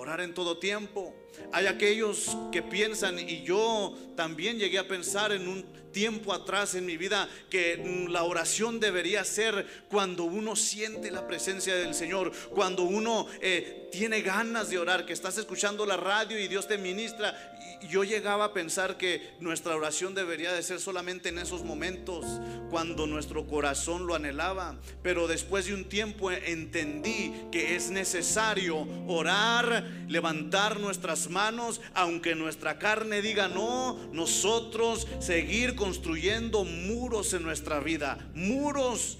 Orar 0.00 0.22
en 0.22 0.32
todo 0.32 0.56
tiempo. 0.56 1.14
Hay 1.52 1.66
aquellos 1.66 2.34
que 2.50 2.62
piensan, 2.62 3.18
y 3.18 3.42
yo 3.42 3.94
también 4.16 4.58
llegué 4.58 4.78
a 4.78 4.88
pensar 4.88 5.30
en 5.30 5.46
un 5.46 5.62
tiempo 5.92 6.32
atrás 6.32 6.74
en 6.74 6.86
mi 6.86 6.96
vida, 6.96 7.28
que 7.50 8.06
la 8.08 8.22
oración 8.22 8.80
debería 8.80 9.22
ser 9.26 9.66
cuando 9.90 10.24
uno 10.24 10.56
siente 10.56 11.10
la 11.10 11.26
presencia 11.26 11.74
del 11.74 11.94
Señor, 11.94 12.32
cuando 12.48 12.84
uno 12.84 13.26
eh, 13.42 13.90
tiene 13.92 14.22
ganas 14.22 14.70
de 14.70 14.78
orar, 14.78 15.04
que 15.04 15.12
estás 15.12 15.36
escuchando 15.36 15.84
la 15.84 15.98
radio 15.98 16.38
y 16.38 16.48
Dios 16.48 16.66
te 16.66 16.78
ministra 16.78 17.58
yo 17.88 18.04
llegaba 18.04 18.46
a 18.46 18.52
pensar 18.52 18.96
que 18.96 19.34
nuestra 19.40 19.76
oración 19.76 20.14
debería 20.14 20.52
de 20.52 20.62
ser 20.62 20.80
solamente 20.80 21.28
en 21.28 21.38
esos 21.38 21.64
momentos 21.64 22.24
cuando 22.70 23.06
nuestro 23.06 23.46
corazón 23.46 24.06
lo 24.06 24.14
anhelaba. 24.14 24.78
Pero 25.02 25.26
después 25.26 25.66
de 25.66 25.74
un 25.74 25.84
tiempo 25.84 26.30
entendí 26.30 27.32
que 27.50 27.76
es 27.76 27.90
necesario 27.90 28.86
orar, 29.06 29.84
levantar 30.08 30.80
nuestras 30.80 31.30
manos, 31.30 31.80
aunque 31.94 32.34
nuestra 32.34 32.78
carne 32.78 33.22
diga 33.22 33.48
no, 33.48 33.98
nosotros 34.12 35.06
seguir 35.18 35.74
construyendo 35.74 36.64
muros 36.64 37.32
en 37.34 37.42
nuestra 37.42 37.80
vida, 37.80 38.30
muros, 38.34 39.18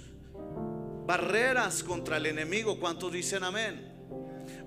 barreras 1.07 1.83
contra 1.83 2.19
el 2.19 2.27
enemigo. 2.27 2.79
¿Cuántos 2.79 3.13
dicen 3.13 3.43
amén? 3.43 3.90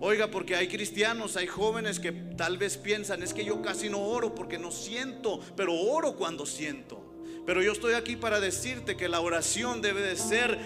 Oiga, 0.06 0.28
porque 0.28 0.58
hay 0.58 0.68
cristianos, 0.68 1.38
hay 1.38 1.48
jóvenes 1.48 1.98
que 1.98 2.12
tal 2.12 2.58
vez 2.58 2.76
piensan, 2.76 3.24
es 3.24 3.34
que 3.34 3.46
yo 3.46 3.62
casi 3.62 3.88
no 3.88 4.02
oro 4.02 4.36
porque 4.36 4.60
no 4.60 4.70
siento, 4.70 5.40
pero 5.56 5.74
oro 5.80 6.18
cuando 6.18 6.46
siento. 6.46 7.02
Pero 7.46 7.64
yo 7.64 7.72
estoy 7.72 7.94
aquí 7.94 8.18
para 8.18 8.42
decirte 8.42 8.98
que 8.98 9.08
la 9.08 9.22
oración 9.22 9.82
debe 9.82 10.02
de 10.02 10.18
ser 10.18 10.60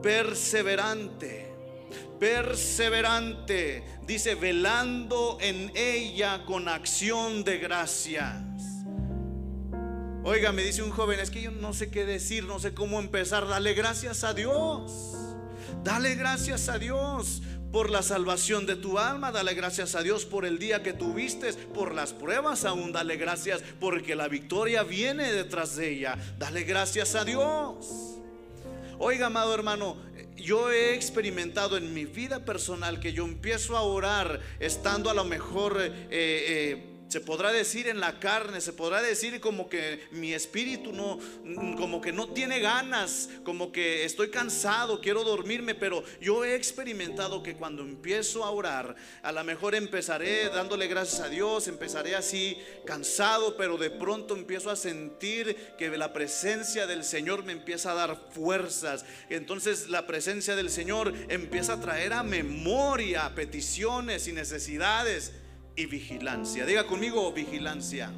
perseverante. 0.00 1.52
Perseverante, 2.20 3.82
dice, 4.06 4.36
velando 4.36 5.38
en 5.40 5.72
ella 5.74 6.44
con 6.44 6.68
acción 6.68 7.42
de 7.42 7.58
gracias. 7.58 8.44
Oiga, 10.22 10.52
me 10.52 10.62
dice 10.62 10.84
un 10.84 10.90
joven, 10.90 11.18
es 11.18 11.32
que 11.32 11.42
yo 11.42 11.50
no 11.50 11.72
sé 11.72 11.90
qué 11.90 12.04
decir, 12.04 12.44
no 12.44 12.60
sé 12.60 12.74
cómo 12.74 13.00
empezar. 13.00 13.48
Dale 13.48 13.74
gracias 13.74 14.22
a 14.22 14.34
Dios. 14.34 15.16
Dale 15.82 16.14
gracias 16.14 16.68
a 16.68 16.78
Dios 16.78 17.42
por 17.74 17.90
la 17.90 18.04
salvación 18.04 18.66
de 18.66 18.76
tu 18.76 19.00
alma, 19.00 19.32
dale 19.32 19.52
gracias 19.52 19.96
a 19.96 20.02
Dios 20.04 20.24
por 20.24 20.44
el 20.44 20.60
día 20.60 20.84
que 20.84 20.92
tuviste, 20.92 21.52
por 21.74 21.92
las 21.92 22.12
pruebas 22.12 22.64
aún, 22.64 22.92
dale 22.92 23.16
gracias 23.16 23.64
porque 23.80 24.14
la 24.14 24.28
victoria 24.28 24.84
viene 24.84 25.32
detrás 25.32 25.74
de 25.74 25.90
ella, 25.90 26.16
dale 26.38 26.62
gracias 26.62 27.16
a 27.16 27.24
Dios. 27.24 28.14
Oiga, 29.00 29.26
amado 29.26 29.52
hermano, 29.52 29.96
yo 30.36 30.70
he 30.70 30.94
experimentado 30.94 31.76
en 31.76 31.92
mi 31.92 32.04
vida 32.04 32.44
personal 32.44 33.00
que 33.00 33.12
yo 33.12 33.24
empiezo 33.24 33.76
a 33.76 33.82
orar 33.82 34.40
estando 34.60 35.10
a 35.10 35.14
lo 35.14 35.24
mejor... 35.24 35.76
Eh, 35.80 35.90
eh, 36.10 36.93
se 37.14 37.20
podrá 37.20 37.52
decir 37.52 37.86
en 37.86 38.00
la 38.00 38.18
carne, 38.18 38.60
se 38.60 38.72
podrá 38.72 39.00
decir 39.00 39.38
como 39.38 39.68
que 39.68 40.08
mi 40.10 40.34
espíritu 40.34 40.90
no, 40.92 41.20
como 41.76 42.00
que 42.00 42.10
no 42.10 42.30
tiene 42.30 42.58
ganas, 42.58 43.28
como 43.44 43.70
que 43.70 44.04
estoy 44.04 44.30
cansado, 44.30 45.00
quiero 45.00 45.22
dormirme, 45.22 45.76
pero 45.76 46.02
yo 46.20 46.44
he 46.44 46.56
experimentado 46.56 47.40
que 47.40 47.54
cuando 47.54 47.82
empiezo 47.82 48.42
a 48.42 48.50
orar, 48.50 48.96
a 49.22 49.30
lo 49.30 49.44
mejor 49.44 49.76
empezaré 49.76 50.48
dándole 50.48 50.88
gracias 50.88 51.20
a 51.20 51.28
Dios, 51.28 51.68
empezaré 51.68 52.16
así 52.16 52.58
cansado, 52.84 53.56
pero 53.56 53.78
de 53.78 53.90
pronto 53.90 54.34
empiezo 54.34 54.68
a 54.68 54.74
sentir 54.74 55.56
que 55.78 55.96
la 55.96 56.12
presencia 56.12 56.88
del 56.88 57.04
Señor 57.04 57.44
me 57.44 57.52
empieza 57.52 57.92
a 57.92 57.94
dar 57.94 58.28
fuerzas. 58.32 59.04
Entonces 59.30 59.88
la 59.88 60.08
presencia 60.08 60.56
del 60.56 60.68
Señor 60.68 61.14
empieza 61.28 61.74
a 61.74 61.80
traer 61.80 62.12
a 62.12 62.24
memoria 62.24 63.32
peticiones 63.36 64.26
y 64.26 64.32
necesidades 64.32 65.30
y 65.76 65.86
vigilancia. 65.86 66.66
Diga 66.66 66.86
conmigo 66.86 67.32
vigilancia. 67.32 68.12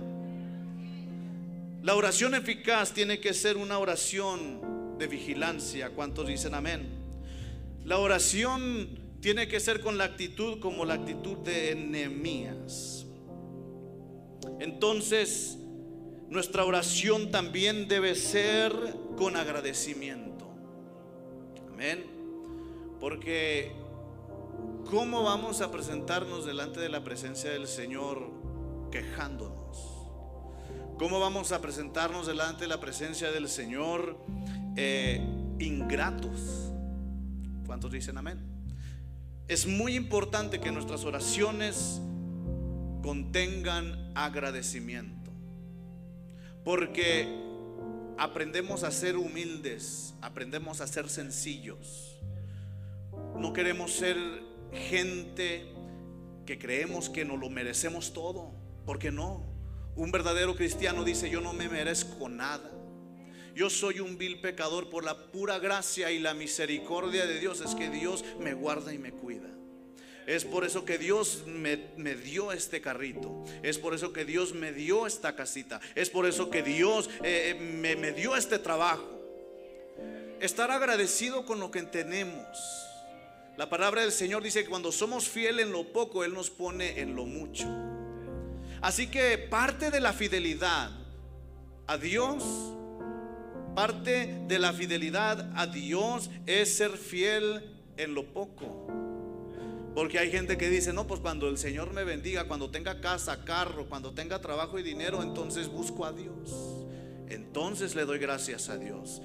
La 1.82 1.94
oración 1.94 2.34
eficaz 2.34 2.92
tiene 2.92 3.20
que 3.20 3.32
ser 3.32 3.56
una 3.56 3.78
oración 3.78 4.96
de 4.98 5.06
vigilancia. 5.06 5.90
¿Cuántos 5.90 6.26
dicen 6.26 6.54
amén? 6.54 6.88
La 7.84 7.98
oración 7.98 8.88
tiene 9.20 9.48
que 9.48 9.60
ser 9.60 9.80
con 9.80 9.96
la 9.96 10.04
actitud 10.04 10.58
como 10.58 10.84
la 10.84 10.94
actitud 10.94 11.38
de 11.38 11.70
enemías. 11.72 13.06
Entonces, 14.58 15.58
nuestra 16.28 16.64
oración 16.64 17.30
también 17.30 17.88
debe 17.88 18.14
ser 18.14 18.72
con 19.16 19.36
agradecimiento. 19.36 20.48
Amén. 21.72 22.04
Porque 22.98 23.72
¿Cómo 24.90 25.24
vamos 25.24 25.62
a 25.62 25.72
presentarnos 25.72 26.46
delante 26.46 26.78
de 26.78 26.88
la 26.88 27.02
presencia 27.02 27.50
del 27.50 27.66
Señor 27.66 28.30
quejándonos? 28.92 29.78
¿Cómo 30.96 31.18
vamos 31.18 31.50
a 31.50 31.60
presentarnos 31.60 32.28
delante 32.28 32.62
de 32.62 32.68
la 32.68 32.78
presencia 32.78 33.32
del 33.32 33.48
Señor 33.48 34.16
eh, 34.76 35.20
ingratos? 35.58 36.70
¿Cuántos 37.66 37.90
dicen 37.90 38.16
amén? 38.16 38.38
Es 39.48 39.66
muy 39.66 39.96
importante 39.96 40.60
que 40.60 40.70
nuestras 40.70 41.04
oraciones 41.04 42.00
contengan 43.02 44.12
agradecimiento. 44.14 45.32
Porque 46.64 47.28
aprendemos 48.18 48.84
a 48.84 48.92
ser 48.92 49.16
humildes, 49.16 50.14
aprendemos 50.22 50.80
a 50.80 50.86
ser 50.86 51.08
sencillos. 51.08 52.20
No 53.36 53.52
queremos 53.52 53.92
ser 53.92 54.45
gente 54.76 55.66
que 56.46 56.58
creemos 56.58 57.10
que 57.10 57.24
nos 57.24 57.38
lo 57.38 57.50
merecemos 57.50 58.12
todo, 58.12 58.52
porque 58.84 59.10
no. 59.10 59.44
Un 59.96 60.12
verdadero 60.12 60.54
cristiano 60.54 61.04
dice, 61.04 61.30
yo 61.30 61.40
no 61.40 61.52
me 61.52 61.68
merezco 61.68 62.28
nada. 62.28 62.70
Yo 63.54 63.70
soy 63.70 64.00
un 64.00 64.18
vil 64.18 64.40
pecador 64.40 64.90
por 64.90 65.02
la 65.02 65.16
pura 65.16 65.58
gracia 65.58 66.10
y 66.10 66.18
la 66.18 66.34
misericordia 66.34 67.26
de 67.26 67.40
Dios. 67.40 67.62
Es 67.62 67.74
que 67.74 67.88
Dios 67.88 68.22
me 68.38 68.52
guarda 68.52 68.92
y 68.92 68.98
me 68.98 69.12
cuida. 69.12 69.48
Es 70.26 70.44
por 70.44 70.66
eso 70.66 70.84
que 70.84 70.98
Dios 70.98 71.44
me, 71.46 71.76
dio 72.16 72.52
este 72.52 72.82
carrito. 72.82 73.44
Es 73.62 73.78
por 73.78 73.94
eso 73.94 74.12
que 74.12 74.26
Dios 74.26 74.52
me 74.52 74.72
dio 74.72 75.06
esta 75.06 75.34
casita. 75.36 75.80
Es 75.94 76.10
por 76.10 76.26
eso 76.26 76.50
que 76.50 76.62
Dios 76.62 77.08
eh, 77.22 77.50
eh, 77.50 77.54
me, 77.54 77.96
me 77.96 78.12
dio 78.12 78.36
este 78.36 78.58
trabajo. 78.58 79.08
Estar 80.40 80.70
agradecido 80.70 81.46
con 81.46 81.58
lo 81.58 81.70
que 81.70 81.82
tenemos. 81.82 82.85
La 83.56 83.70
palabra 83.70 84.02
del 84.02 84.12
Señor 84.12 84.42
dice 84.42 84.64
que 84.64 84.68
cuando 84.68 84.92
somos 84.92 85.28
fieles 85.28 85.64
en 85.64 85.72
lo 85.72 85.84
poco, 85.84 86.24
Él 86.24 86.34
nos 86.34 86.50
pone 86.50 87.00
en 87.00 87.16
lo 87.16 87.24
mucho. 87.24 87.66
Así 88.82 89.06
que 89.06 89.38
parte 89.38 89.90
de 89.90 90.00
la 90.00 90.12
fidelidad 90.12 90.90
a 91.86 91.96
Dios, 91.96 92.44
parte 93.74 94.42
de 94.46 94.58
la 94.58 94.74
fidelidad 94.74 95.50
a 95.56 95.66
Dios 95.66 96.30
es 96.44 96.76
ser 96.76 96.98
fiel 96.98 97.62
en 97.96 98.14
lo 98.14 98.26
poco. 98.26 98.86
Porque 99.94 100.18
hay 100.18 100.30
gente 100.30 100.58
que 100.58 100.68
dice, 100.68 100.92
no, 100.92 101.06
pues 101.06 101.20
cuando 101.20 101.48
el 101.48 101.56
Señor 101.56 101.94
me 101.94 102.04
bendiga, 102.04 102.44
cuando 102.44 102.70
tenga 102.70 103.00
casa, 103.00 103.42
carro, 103.46 103.88
cuando 103.88 104.12
tenga 104.12 104.42
trabajo 104.42 104.78
y 104.78 104.82
dinero, 104.82 105.22
entonces 105.22 105.68
busco 105.68 106.04
a 106.04 106.12
Dios. 106.12 106.84
Entonces 107.30 107.94
le 107.94 108.04
doy 108.04 108.18
gracias 108.18 108.68
a 108.68 108.76
Dios. 108.76 109.22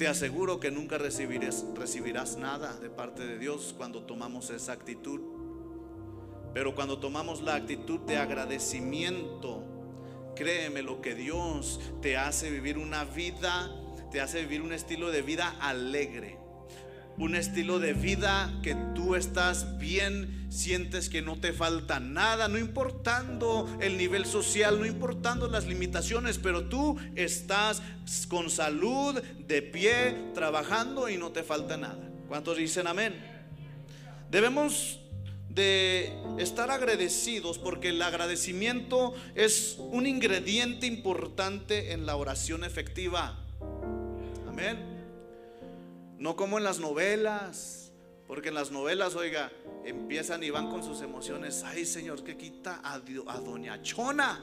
Te 0.00 0.08
aseguro 0.08 0.60
que 0.60 0.70
nunca 0.70 0.96
recibirás, 0.96 2.38
nada 2.38 2.74
de 2.80 2.88
parte 2.88 3.26
de 3.26 3.36
Dios 3.36 3.74
cuando 3.76 4.04
tomamos 4.04 4.48
esa 4.48 4.72
actitud. 4.72 5.20
Pero 6.54 6.74
cuando 6.74 6.98
tomamos 6.98 7.42
la 7.42 7.54
actitud 7.54 8.00
de 8.00 8.16
agradecimiento, 8.16 9.62
créeme 10.34 10.80
lo 10.80 11.02
que 11.02 11.14
Dios 11.14 11.80
te 12.00 12.16
hace 12.16 12.50
vivir 12.50 12.78
una 12.78 13.04
vida, 13.04 13.78
te 14.10 14.22
hace 14.22 14.40
vivir 14.40 14.62
un 14.62 14.72
estilo 14.72 15.10
de 15.10 15.20
vida 15.20 15.54
alegre 15.60 16.38
un 17.20 17.34
estilo 17.34 17.78
de 17.78 17.92
vida 17.92 18.50
que 18.62 18.74
tú 18.94 19.14
estás 19.14 19.78
bien, 19.78 20.46
sientes 20.48 21.10
que 21.10 21.20
no 21.20 21.38
te 21.38 21.52
falta 21.52 22.00
nada, 22.00 22.48
no 22.48 22.58
importando 22.58 23.68
el 23.82 23.98
nivel 23.98 24.24
social, 24.24 24.80
no 24.80 24.86
importando 24.86 25.46
las 25.46 25.66
limitaciones, 25.66 26.38
pero 26.38 26.64
tú 26.64 26.98
estás 27.16 27.82
con 28.28 28.48
salud, 28.48 29.20
de 29.46 29.60
pie, 29.60 30.16
trabajando 30.34 31.10
y 31.10 31.18
no 31.18 31.30
te 31.30 31.42
falta 31.42 31.76
nada. 31.76 32.10
¿Cuántos 32.26 32.56
dicen 32.56 32.86
amén? 32.86 33.14
Debemos 34.30 35.00
de 35.50 36.14
estar 36.38 36.70
agradecidos 36.70 37.58
porque 37.58 37.90
el 37.90 38.00
agradecimiento 38.00 39.14
es 39.34 39.76
un 39.78 40.06
ingrediente 40.06 40.86
importante 40.86 41.92
en 41.92 42.06
la 42.06 42.16
oración 42.16 42.64
efectiva. 42.64 43.38
Amén. 44.48 44.89
No 46.20 46.36
como 46.36 46.58
en 46.58 46.64
las 46.64 46.78
novelas, 46.80 47.92
porque 48.26 48.50
en 48.50 48.54
las 48.54 48.70
novelas, 48.70 49.16
oiga, 49.16 49.50
empiezan 49.86 50.42
y 50.42 50.50
van 50.50 50.68
con 50.68 50.84
sus 50.84 51.00
emociones. 51.00 51.64
Ay, 51.64 51.86
Señor, 51.86 52.22
que 52.22 52.36
quita 52.36 52.78
a, 52.84 52.92
a 52.94 53.40
Doña 53.40 53.80
Chona. 53.82 54.38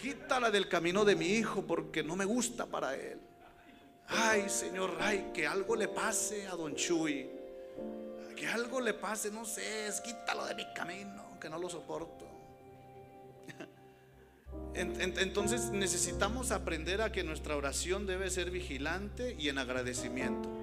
Quítala 0.00 0.52
del 0.52 0.68
camino 0.68 1.04
de 1.04 1.16
mi 1.16 1.26
hijo 1.26 1.66
porque 1.66 2.04
no 2.04 2.14
me 2.14 2.24
gusta 2.24 2.64
para 2.64 2.94
él. 2.94 3.18
Ay, 4.06 4.48
Señor, 4.48 4.96
ay, 5.00 5.32
que 5.34 5.48
algo 5.48 5.74
le 5.74 5.88
pase 5.88 6.46
a 6.46 6.54
Don 6.54 6.76
Chuy. 6.76 7.28
Que 8.36 8.46
algo 8.46 8.80
le 8.80 8.94
pase, 8.94 9.32
no 9.32 9.44
sé, 9.44 9.88
es 9.88 10.00
quítalo 10.00 10.46
de 10.46 10.54
mi 10.54 10.72
camino, 10.74 11.40
que 11.40 11.50
no 11.50 11.58
lo 11.58 11.68
soporto. 11.68 12.24
Entonces 14.74 15.70
necesitamos 15.70 16.52
aprender 16.52 17.02
a 17.02 17.10
que 17.10 17.24
nuestra 17.24 17.56
oración 17.56 18.06
debe 18.06 18.30
ser 18.30 18.52
vigilante 18.52 19.34
y 19.36 19.48
en 19.48 19.58
agradecimiento. 19.58 20.59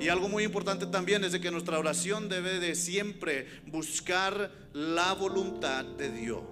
Y 0.00 0.08
algo 0.08 0.28
muy 0.28 0.44
importante 0.44 0.86
también 0.86 1.24
es 1.24 1.32
de 1.32 1.40
que 1.40 1.50
nuestra 1.50 1.78
oración 1.78 2.28
debe 2.28 2.58
de 2.58 2.74
siempre 2.74 3.46
buscar 3.66 4.50
la 4.72 5.12
voluntad 5.14 5.84
de 5.84 6.10
Dios. 6.10 6.42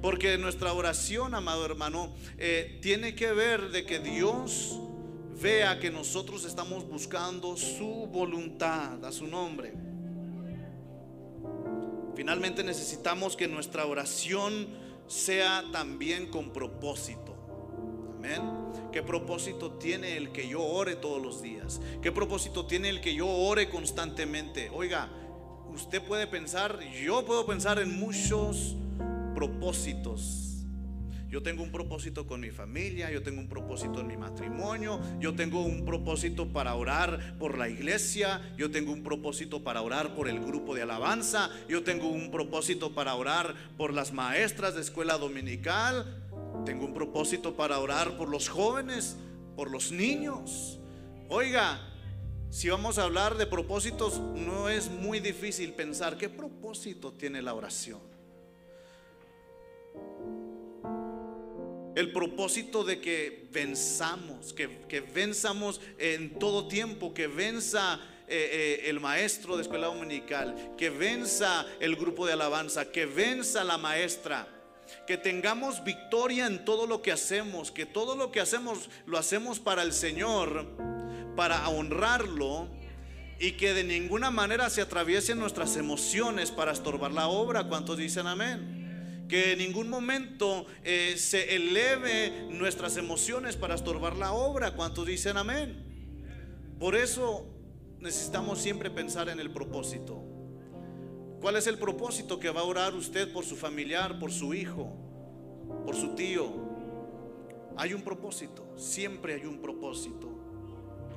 Porque 0.00 0.36
nuestra 0.36 0.72
oración, 0.72 1.34
amado 1.34 1.64
hermano, 1.64 2.14
eh, 2.38 2.78
tiene 2.82 3.14
que 3.14 3.32
ver 3.32 3.70
de 3.70 3.86
que 3.86 3.98
Dios 3.98 4.78
vea 5.40 5.80
que 5.80 5.90
nosotros 5.90 6.44
estamos 6.44 6.86
buscando 6.88 7.56
su 7.56 8.06
voluntad 8.06 9.04
a 9.04 9.10
su 9.10 9.26
nombre. 9.26 9.72
Finalmente 12.14 12.62
necesitamos 12.62 13.36
que 13.36 13.48
nuestra 13.48 13.86
oración 13.86 14.68
sea 15.06 15.64
también 15.72 16.28
con 16.28 16.52
propósito. 16.52 17.23
Amén. 18.24 18.40
¿Qué 18.90 19.02
propósito 19.02 19.72
tiene 19.72 20.16
el 20.16 20.30
que 20.30 20.48
yo 20.48 20.62
ore 20.62 20.96
todos 20.96 21.22
los 21.22 21.42
días? 21.42 21.78
¿Qué 22.00 22.10
propósito 22.10 22.64
tiene 22.64 22.88
el 22.88 23.02
que 23.02 23.14
yo 23.14 23.28
ore 23.28 23.68
constantemente? 23.68 24.70
Oiga, 24.72 25.10
usted 25.74 26.02
puede 26.02 26.26
pensar, 26.26 26.80
yo 27.04 27.26
puedo 27.26 27.44
pensar 27.44 27.78
en 27.80 28.00
muchos 28.00 28.76
propósitos. 29.34 30.44
Yo 31.28 31.42
tengo 31.42 31.64
un 31.64 31.72
propósito 31.72 32.26
con 32.26 32.40
mi 32.40 32.50
familia, 32.50 33.10
yo 33.10 33.22
tengo 33.22 33.40
un 33.40 33.48
propósito 33.48 34.00
en 34.00 34.06
mi 34.06 34.16
matrimonio, 34.16 35.00
yo 35.18 35.34
tengo 35.34 35.62
un 35.62 35.84
propósito 35.84 36.46
para 36.46 36.76
orar 36.76 37.36
por 37.38 37.58
la 37.58 37.68
iglesia, 37.68 38.40
yo 38.56 38.70
tengo 38.70 38.92
un 38.92 39.02
propósito 39.02 39.64
para 39.64 39.82
orar 39.82 40.14
por 40.14 40.28
el 40.28 40.38
grupo 40.38 40.76
de 40.76 40.82
alabanza, 40.82 41.50
yo 41.68 41.82
tengo 41.82 42.08
un 42.08 42.30
propósito 42.30 42.94
para 42.94 43.16
orar 43.16 43.54
por 43.76 43.92
las 43.92 44.12
maestras 44.12 44.76
de 44.76 44.82
escuela 44.82 45.18
dominical, 45.18 46.23
tengo 46.64 46.86
un 46.86 46.94
propósito 46.94 47.54
para 47.54 47.78
orar 47.78 48.16
por 48.16 48.28
los 48.28 48.48
jóvenes, 48.48 49.16
por 49.56 49.70
los 49.70 49.92
niños. 49.92 50.78
Oiga, 51.28 51.80
si 52.50 52.68
vamos 52.68 52.98
a 52.98 53.04
hablar 53.04 53.36
de 53.36 53.46
propósitos, 53.46 54.20
no 54.20 54.68
es 54.68 54.90
muy 54.90 55.20
difícil 55.20 55.72
pensar 55.72 56.16
qué 56.16 56.28
propósito 56.28 57.12
tiene 57.12 57.42
la 57.42 57.54
oración. 57.54 58.00
El 61.94 62.12
propósito 62.12 62.82
de 62.82 63.00
que 63.00 63.48
venzamos, 63.52 64.52
que, 64.52 65.00
venzamos 65.14 65.80
en 65.98 66.38
todo 66.38 66.66
tiempo, 66.66 67.14
que 67.14 67.28
venza 67.28 68.00
eh, 68.26 68.80
eh, 68.82 68.90
el 68.90 68.98
maestro 68.98 69.56
de 69.56 69.62
escuela 69.62 69.86
dominical, 69.86 70.74
que 70.76 70.90
venza 70.90 71.66
el 71.78 71.94
grupo 71.94 72.26
de 72.26 72.32
alabanza, 72.32 72.90
que 72.90 73.06
venza 73.06 73.62
la 73.62 73.78
maestra 73.78 74.53
que 75.06 75.16
tengamos 75.16 75.84
victoria 75.84 76.46
en 76.46 76.64
todo 76.64 76.86
lo 76.86 77.02
que 77.02 77.12
hacemos, 77.12 77.70
que 77.70 77.86
todo 77.86 78.16
lo 78.16 78.32
que 78.32 78.40
hacemos 78.40 78.90
lo 79.06 79.18
hacemos 79.18 79.60
para 79.60 79.82
el 79.82 79.92
Señor, 79.92 80.66
para 81.36 81.68
honrarlo 81.68 82.68
y 83.38 83.52
que 83.52 83.74
de 83.74 83.84
ninguna 83.84 84.30
manera 84.30 84.70
se 84.70 84.80
atraviesen 84.80 85.38
nuestras 85.38 85.76
emociones 85.76 86.50
para 86.50 86.72
estorbar 86.72 87.12
la 87.12 87.28
obra. 87.28 87.64
¿Cuántos 87.64 87.98
dicen 87.98 88.26
amén? 88.26 89.26
Que 89.28 89.52
en 89.52 89.58
ningún 89.58 89.88
momento 89.88 90.66
eh, 90.82 91.16
se 91.18 91.56
eleve 91.56 92.46
nuestras 92.50 92.96
emociones 92.96 93.56
para 93.56 93.74
estorbar 93.74 94.16
la 94.16 94.32
obra. 94.32 94.72
¿Cuántos 94.72 95.06
dicen 95.06 95.36
amén? 95.36 95.84
Por 96.78 96.94
eso 96.94 97.46
necesitamos 98.00 98.60
siempre 98.60 98.90
pensar 98.90 99.28
en 99.28 99.40
el 99.40 99.50
propósito. 99.50 100.23
¿Cuál 101.44 101.56
es 101.56 101.66
el 101.66 101.76
propósito 101.76 102.40
que 102.40 102.48
va 102.48 102.62
a 102.62 102.64
orar 102.64 102.94
usted 102.94 103.30
por 103.30 103.44
su 103.44 103.54
familiar, 103.54 104.18
por 104.18 104.32
su 104.32 104.54
hijo, 104.54 104.96
por 105.84 105.94
su 105.94 106.14
tío? 106.14 106.50
Hay 107.76 107.92
un 107.92 108.00
propósito, 108.00 108.66
siempre 108.78 109.34
hay 109.34 109.44
un 109.44 109.60
propósito 109.60 110.30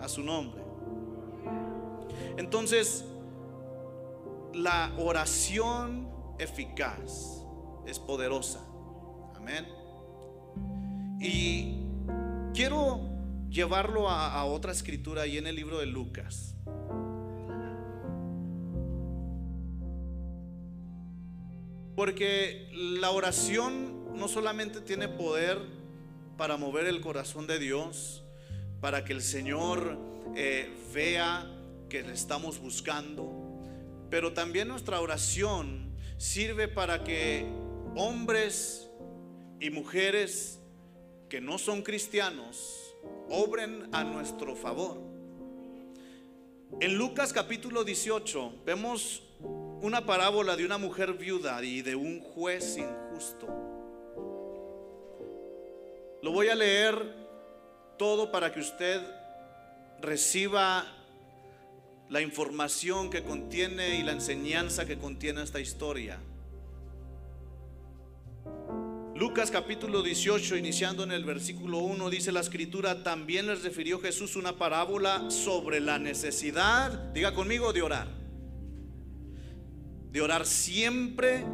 a 0.02 0.10
su 0.10 0.22
nombre. 0.22 0.62
Entonces, 2.36 3.06
la 4.54 4.94
oración 4.98 6.10
eficaz 6.40 7.46
es 7.86 7.98
poderosa. 7.98 8.60
Amén. 9.34 9.66
Y 11.22 11.86
quiero 12.54 13.00
llevarlo 13.50 14.10
a, 14.10 14.44
otra 14.44 14.74
escritura 14.74 15.22
ahí 15.22 15.38
en 15.38 15.48
el 15.48 15.56
libro 15.56 15.80
de 15.80 15.86
Lucas. 15.86 16.54
Porque 21.98 22.70
la 22.74 23.10
oración 23.10 24.14
no 24.16 24.28
solamente 24.28 24.82
tiene 24.82 25.08
poder 25.08 25.58
para 26.38 26.56
mover 26.56 26.86
el 26.86 27.02
corazón 27.02 27.48
de 27.48 27.58
Dios, 27.58 28.24
para 28.80 29.04
que 29.04 29.14
el 29.14 29.24
Señor 29.24 29.98
eh, 30.36 30.72
vea 30.94 31.52
que 31.90 32.04
le 32.04 32.14
estamos 32.14 32.60
buscando, 32.60 33.32
pero 34.12 34.32
también 34.32 34.68
nuestra 34.68 35.02
oración 35.02 35.92
sirve 36.18 36.68
para 36.68 37.04
que 37.04 37.48
hombres 37.96 38.88
y 39.60 39.72
mujeres 39.72 40.60
que 41.30 41.42
no 41.42 41.58
son 41.58 41.82
cristianos 41.82 42.94
obren 43.28 43.90
a 43.92 44.04
nuestro 44.04 44.56
favor. 44.56 45.02
En 46.80 46.96
Lucas 46.96 47.34
capítulo 47.34 47.84
18 47.84 48.54
vemos 48.68 49.24
una 49.82 50.06
parábola 50.06 50.56
de 50.56 50.66
una 50.66 50.78
mujer 50.78 51.14
viuda 51.14 51.64
y 51.64 51.82
de 51.82 51.96
un 51.96 52.20
juez 52.20 52.78
injusto. 52.78 53.48
Lo 56.22 56.32
voy 56.32 56.50
a 56.50 56.56
leer 56.56 56.96
todo 57.98 58.32
para 58.32 58.52
que 58.52 58.60
usted 58.60 59.02
reciba 60.02 60.86
la 62.10 62.22
información 62.22 63.10
que 63.10 63.24
contiene 63.24 63.98
y 63.98 64.04
la 64.04 64.14
enseñanza 64.14 64.86
que 64.86 64.98
contiene 64.98 65.44
esta 65.44 65.60
historia. 65.60 66.20
Lucas 69.16 69.50
capítulo 69.50 70.04
18, 70.04 70.58
iniciando 70.58 71.04
en 71.04 71.12
el 71.12 71.26
versículo 71.26 71.80
1, 71.80 72.10
dice 72.12 72.32
la 72.32 72.40
escritura, 72.40 73.04
también 73.04 73.48
les 73.48 73.64
refirió 73.64 74.00
Jesús 74.00 74.36
una 74.36 74.58
parábola 74.58 75.32
sobre 75.32 75.80
la 75.80 75.98
necesidad, 75.98 76.92
diga 77.14 77.34
conmigo, 77.34 77.74
de 77.74 77.82
orar. 77.82 78.27
De 80.18 80.24
orar 80.24 80.48
siempre 80.48 81.46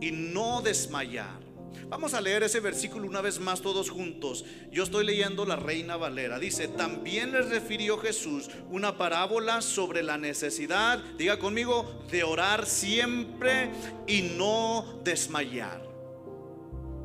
y 0.00 0.12
no 0.12 0.62
desmayar. 0.62 1.42
Vamos 1.90 2.14
a 2.14 2.22
leer 2.22 2.42
ese 2.42 2.58
versículo 2.58 3.06
una 3.06 3.20
vez 3.20 3.38
más 3.38 3.60
todos 3.60 3.90
juntos. 3.90 4.46
Yo 4.70 4.84
estoy 4.84 5.04
leyendo 5.04 5.44
la 5.44 5.56
Reina 5.56 5.98
Valera. 5.98 6.38
Dice, 6.38 6.68
también 6.68 7.32
les 7.32 7.50
refirió 7.50 7.98
Jesús 7.98 8.48
una 8.70 8.96
parábola 8.96 9.60
sobre 9.60 10.02
la 10.02 10.16
necesidad, 10.16 11.04
diga 11.18 11.38
conmigo, 11.38 12.02
de 12.10 12.24
orar 12.24 12.64
siempre 12.64 13.68
y 14.06 14.22
no 14.38 15.02
desmayar. 15.04 15.86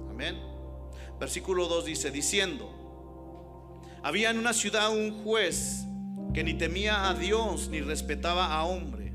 Amén. 0.10 0.40
Versículo 1.20 1.68
2 1.68 1.84
dice, 1.84 2.12
diciendo, 2.12 3.82
había 4.04 4.30
en 4.30 4.38
una 4.38 4.54
ciudad 4.54 4.90
un 4.90 5.22
juez 5.22 5.84
que 6.34 6.46
ni 6.46 6.54
temía 6.54 7.10
a 7.10 7.14
Dios 7.14 7.68
ni 7.68 7.82
respetaba 7.82 8.54
a 8.54 8.64
hombre. 8.64 9.07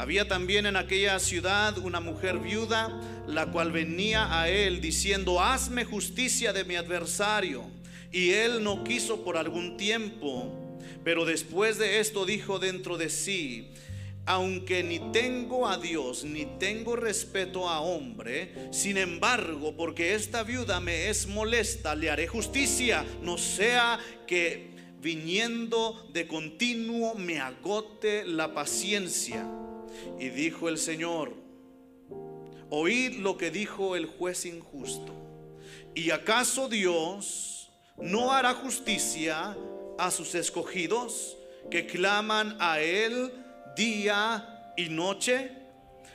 Había 0.00 0.26
también 0.26 0.64
en 0.64 0.76
aquella 0.76 1.18
ciudad 1.18 1.76
una 1.76 2.00
mujer 2.00 2.38
viuda, 2.38 2.88
la 3.26 3.50
cual 3.50 3.70
venía 3.70 4.40
a 4.40 4.48
él 4.48 4.80
diciendo, 4.80 5.42
hazme 5.42 5.84
justicia 5.84 6.54
de 6.54 6.64
mi 6.64 6.74
adversario. 6.76 7.64
Y 8.10 8.30
él 8.30 8.64
no 8.64 8.82
quiso 8.82 9.22
por 9.22 9.36
algún 9.36 9.76
tiempo, 9.76 10.80
pero 11.04 11.26
después 11.26 11.76
de 11.76 12.00
esto 12.00 12.24
dijo 12.24 12.58
dentro 12.58 12.96
de 12.96 13.10
sí, 13.10 13.72
aunque 14.24 14.82
ni 14.82 15.00
tengo 15.12 15.68
a 15.68 15.76
Dios 15.76 16.24
ni 16.24 16.46
tengo 16.58 16.96
respeto 16.96 17.68
a 17.68 17.80
hombre, 17.80 18.54
sin 18.70 18.96
embargo, 18.96 19.76
porque 19.76 20.14
esta 20.14 20.44
viuda 20.44 20.80
me 20.80 21.10
es 21.10 21.26
molesta, 21.26 21.94
le 21.94 22.08
haré 22.08 22.26
justicia, 22.26 23.04
no 23.20 23.36
sea 23.36 24.00
que 24.26 24.70
viniendo 25.02 26.08
de 26.14 26.26
continuo 26.26 27.14
me 27.16 27.38
agote 27.38 28.24
la 28.24 28.54
paciencia. 28.54 29.46
Y 30.18 30.28
dijo 30.28 30.68
el 30.68 30.78
Señor, 30.78 31.32
oíd 32.68 33.18
lo 33.18 33.36
que 33.36 33.50
dijo 33.50 33.96
el 33.96 34.06
juez 34.06 34.46
injusto. 34.46 35.12
¿Y 35.94 36.10
acaso 36.10 36.68
Dios 36.68 37.70
no 37.98 38.32
hará 38.32 38.54
justicia 38.54 39.56
a 39.98 40.10
sus 40.10 40.34
escogidos 40.34 41.36
que 41.70 41.86
claman 41.86 42.56
a 42.60 42.80
Él? 42.80 43.32
día 43.76 44.72
y 44.76 44.88
noche? 44.88 45.52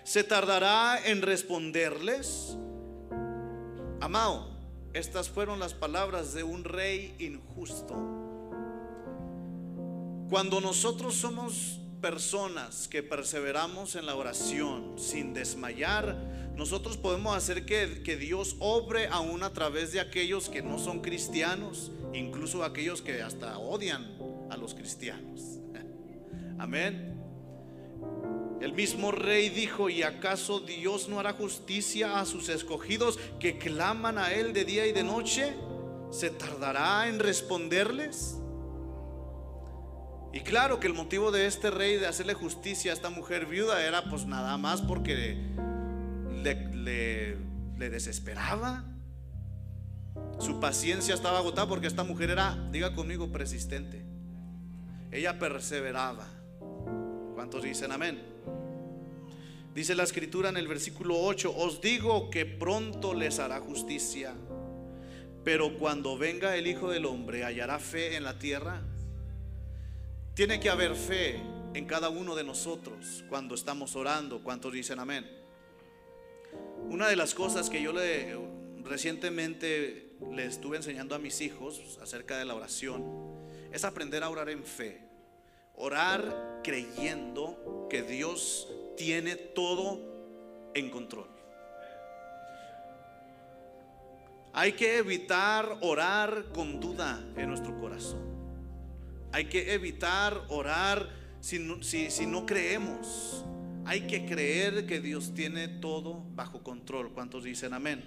¿Se 0.04 0.24
tardará 0.24 1.00
en 1.06 1.22
responderles? 1.22 2.56
Amado, 4.02 4.48
estas 4.94 5.30
fueron 5.30 5.60
las 5.60 5.74
palabras 5.74 6.34
de 6.34 6.44
un 6.44 6.64
rey 6.64 7.16
injusto. 7.20 7.96
Cuando 10.30 10.62
nosotros 10.62 11.16
somos 11.16 11.80
personas 12.06 12.88
que 12.88 13.02
perseveramos 13.02 13.96
en 13.96 14.06
la 14.06 14.14
oración 14.14 14.94
sin 14.96 15.34
desmayar, 15.34 16.16
nosotros 16.56 16.98
podemos 16.98 17.36
hacer 17.36 17.66
que, 17.66 18.04
que, 18.04 18.16
Dios 18.16 18.58
obre 18.60 19.08
aún 19.08 19.42
a 19.42 19.54
través 19.54 19.92
de 19.92 20.00
aquellos 20.00 20.48
que 20.48 20.62
no 20.62 20.78
son 20.78 21.00
cristianos, 21.00 21.92
incluso 22.14 22.64
aquellos 22.64 23.02
que 23.02 23.24
hasta 23.24 23.58
odian 23.58 24.06
a 24.52 24.56
los 24.56 24.76
cristianos. 24.76 25.42
Amén. 26.60 27.20
El 28.62 28.74
mismo 28.74 29.12
rey 29.12 29.50
dijo, 29.50 29.90
¿y 29.90 30.04
acaso 30.04 30.60
Dios 30.60 31.10
no 31.10 31.20
hará 31.20 31.34
justicia 31.34 32.20
a 32.20 32.26
sus 32.28 32.50
escogidos 32.50 33.18
que 33.40 33.58
claman 33.58 34.20
a 34.20 34.32
Él 34.32 34.54
de 34.54 34.64
día 34.64 34.86
y 34.86 34.92
de 34.92 35.04
noche? 35.04 35.56
¿Se 36.12 36.30
tardará 36.30 37.08
en 37.08 37.18
responderles? 37.18 38.36
Y 40.36 40.42
claro 40.42 40.82
que 40.82 40.88
el 40.88 40.94
motivo 40.94 41.32
de 41.32 41.46
este 41.46 41.72
rey 41.72 41.96
de 41.96 42.08
hacerle 42.08 42.34
justicia 42.34 42.92
a 42.92 42.94
esta 42.94 43.10
mujer 43.10 43.46
viuda 43.46 43.86
era 43.86 44.04
pues 44.10 44.26
nada 44.26 44.58
más 44.58 44.82
porque 44.82 45.38
le, 46.44 47.38
desesperaba. 47.78 48.84
Su 50.40 50.60
paciencia 50.60 51.16
estaba 51.16 51.38
agotada 51.38 51.70
porque 51.70 51.88
esta 51.88 52.04
mujer 52.04 52.32
era, 52.32 52.58
diga 52.70 52.94
conmigo, 52.94 53.32
persistente. 53.32 54.04
Ella 55.10 55.40
perseveraba. 55.40 56.28
¿Cuántos 57.34 57.64
dicen 57.64 57.94
amén? 57.94 58.22
Dice 59.74 59.96
la 59.96 60.04
escritura 60.04 60.50
en 60.50 60.58
el 60.58 60.68
versículo 60.68 61.18
8, 61.18 61.56
os 61.56 61.80
digo 61.80 62.30
que 62.30 62.46
pronto 62.46 63.14
les 63.14 63.40
hará 63.40 63.62
justicia, 63.62 64.34
pero 65.46 65.78
cuando 65.78 66.18
venga 66.18 66.58
el 66.58 66.68
Hijo 66.68 66.90
del 66.90 67.06
Hombre, 67.06 67.46
¿hallará 67.46 67.80
fe 67.80 68.18
en 68.18 68.26
la 68.26 68.38
tierra? 68.38 68.82
Tiene 70.36 70.60
que 70.60 70.70
haber 70.70 70.96
fe 70.96 71.40
en 71.74 71.86
cada 71.86 72.10
uno 72.10 72.36
de 72.36 72.44
nosotros 72.44 73.24
cuando 73.30 73.56
estamos 73.56 73.96
orando. 73.96 74.44
¿Cuántos 74.44 74.74
dicen 74.74 75.00
amén? 75.00 75.26
Una 76.90 77.08
de 77.08 77.16
las 77.16 77.34
cosas 77.34 77.70
que 77.70 77.82
yo 77.82 77.94
le 77.94 78.38
recientemente 78.84 80.18
le 80.34 80.46
estuve 80.46 80.76
enseñando 80.76 81.16
a 81.16 81.20
mis 81.20 81.40
hijos 81.40 81.98
acerca 82.02 82.38
de 82.38 82.44
la 82.44 82.54
oración 82.54 83.06
es 83.72 83.86
aprender 83.86 84.24
a 84.24 84.30
orar 84.30 84.50
en 84.50 84.66
fe. 84.66 85.08
Orar 85.78 86.60
creyendo 86.66 87.88
que 87.90 88.04
Dios 88.04 88.68
tiene 88.98 89.38
todo 89.38 90.02
en 90.74 90.90
control. 90.90 91.30
Hay 94.52 94.74
que 94.74 94.98
evitar 94.98 95.78
orar 95.80 96.48
con 96.54 96.82
duda 96.82 97.24
en 97.38 97.48
nuestro 97.48 97.80
corazón. 97.80 98.35
Hay 99.36 99.50
que 99.50 99.74
evitar 99.74 100.46
orar 100.48 101.10
si 101.42 101.60
no, 101.60 102.46
creemos. 102.46 103.44
Hay 103.84 104.08
que 104.08 104.26
creer 104.26 104.86
que 104.86 105.02
Dios 105.02 105.34
tiene 105.34 105.68
todo 105.68 106.24
bajo 106.36 106.64
control. 106.64 107.12
¿Cuántos 107.12 107.44
dicen 107.44 107.74
amén? 107.74 108.06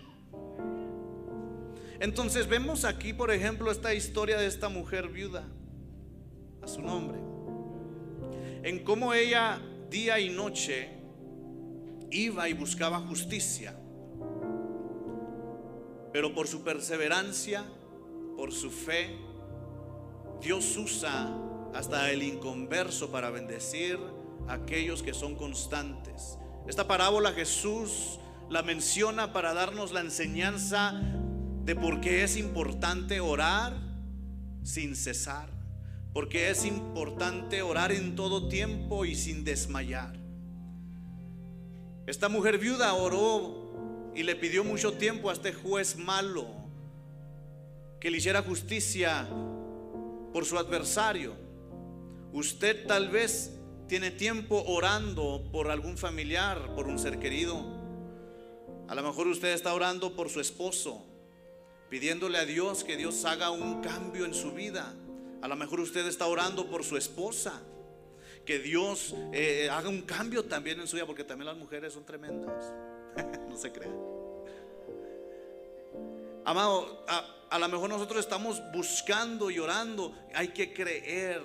Entonces 2.01 2.49
vemos 2.49 2.87
aquí, 2.87 3.13
por 3.13 3.31
ejemplo, 3.31 3.71
esta 3.71 3.93
historia 3.93 4.39
de 4.39 4.47
esta 4.47 4.71
mujer 4.71 5.09
viuda, 5.09 5.47
a 6.63 6.67
su 6.67 6.81
nombre, 6.81 7.19
en 8.63 8.83
cómo 8.83 9.13
ella 9.13 9.61
día 9.91 10.19
y 10.21 10.31
noche 10.31 10.89
iba 12.11 12.49
y 12.49 12.55
buscaba 12.55 13.01
justicia. 13.01 13.79
Pero 16.11 16.33
por 16.33 16.49
su 16.49 16.65
perseverancia, 16.65 17.67
por 18.35 18.51
su 18.51 18.71
fe, 18.71 19.29
Dios 20.41 20.77
usa 20.77 21.29
hasta 21.75 22.11
el 22.11 22.23
inconverso 22.23 23.11
para 23.11 23.31
bendecir 23.31 23.99
a 24.47 24.55
aquellos 24.55 25.03
que 25.03 25.15
son 25.15 25.35
constantes. 25.35 26.39
Esta 26.67 26.87
parábola 26.87 27.33
Jesús 27.33 28.21
la 28.49 28.63
menciona 28.63 29.33
para 29.33 29.55
darnos 29.55 29.93
la 29.93 30.01
enseñanza 30.01 31.01
de 31.65 31.75
por 31.75 32.01
qué 32.01 32.23
es 32.23 32.37
importante 32.37 33.21
orar 33.21 33.75
sin 34.63 34.97
cesar. 34.97 35.51
Porque 36.13 36.51
es 36.51 36.65
importante 36.65 37.63
orar 37.63 37.93
en 37.93 38.17
todo 38.17 38.49
tiempo 38.49 39.05
y 39.05 39.15
sin 39.15 39.45
desmayar. 39.45 40.19
Esta 42.07 42.29
mujer 42.29 42.59
viuda 42.59 42.95
oró 42.95 44.13
y 44.15 44.23
le 44.23 44.35
pidió 44.35 44.65
mucho 44.65 44.95
tiempo 44.95 45.29
a 45.29 45.35
este 45.35 45.53
juez 45.53 45.97
malo 45.97 46.47
que 48.01 48.11
le 48.11 48.19
hiciera 48.19 48.43
justicia 48.43 49.29
por 50.33 50.45
su 50.45 50.59
adversario. 50.59 51.35
Usted 52.33 52.87
tal 52.87 53.09
vez 53.09 53.59
tiene 53.89 54.11
tiempo 54.11 54.63
orando 54.67 55.49
por 55.51 55.71
algún 55.71 55.97
familiar, 55.97 56.75
por 56.75 56.87
un 56.87 56.99
ser 56.99 57.19
querido. 57.19 57.65
A 58.89 58.95
lo 58.95 59.03
mejor 59.03 59.27
usted 59.27 59.53
está 59.53 59.75
orando 59.75 60.15
por 60.15 60.29
su 60.29 60.41
esposo, 60.41 61.05
pidiéndole 61.89 62.39
a 62.39 62.45
Dios 62.45 62.85
que 62.85 62.97
Dios 62.97 63.25
haga 63.25 63.51
un 63.51 63.81
cambio 63.81 64.25
en 64.25 64.35
su 64.35 64.53
vida. 64.53 64.95
A 65.41 65.49
lo 65.49 65.57
mejor 65.57 65.81
usted 65.81 66.07
está 66.07 66.27
orando 66.27 66.69
por 66.69 66.85
su 66.85 66.97
esposa. 66.97 67.63
Que 68.45 68.59
Dios 68.59 69.15
eh, 69.33 69.69
haga 69.71 69.89
un 69.91 70.03
cambio 70.03 70.45
también 70.45 70.81
en 70.81 70.87
su 70.87 70.97
vida, 70.97 71.07
porque 71.07 71.25
también 71.25 71.47
las 71.47 71.57
mujeres 71.57 71.93
son 71.93 72.05
tremendas. 72.05 72.73
no 73.49 73.57
se 73.57 73.73
crean. 73.73 74.18
Amado, 76.45 77.05
a, 77.09 77.25
a 77.51 77.59
lo 77.59 77.69
mejor 77.69 77.89
nosotros 77.91 78.21
estamos 78.21 78.63
buscando 78.73 79.51
y 79.51 79.59
orando. 79.59 80.15
Hay 80.35 80.49
que 80.49 80.73
creer, 80.73 81.43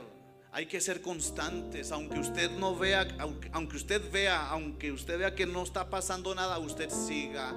hay 0.52 0.66
que 0.66 0.82
ser 0.82 1.02
constantes. 1.02 1.92
Aunque 1.92 2.20
usted 2.20 2.52
no 2.52 2.76
vea, 2.76 3.08
aunque, 3.20 3.50
aunque 3.54 3.78
usted 3.78 4.12
vea, 4.12 4.50
aunque 4.50 4.92
usted 4.92 5.18
vea 5.18 5.36
que 5.36 5.46
no 5.46 5.64
está 5.64 5.90
pasando 5.90 6.34
nada, 6.36 6.60
usted 6.60 6.90
siga 6.90 7.54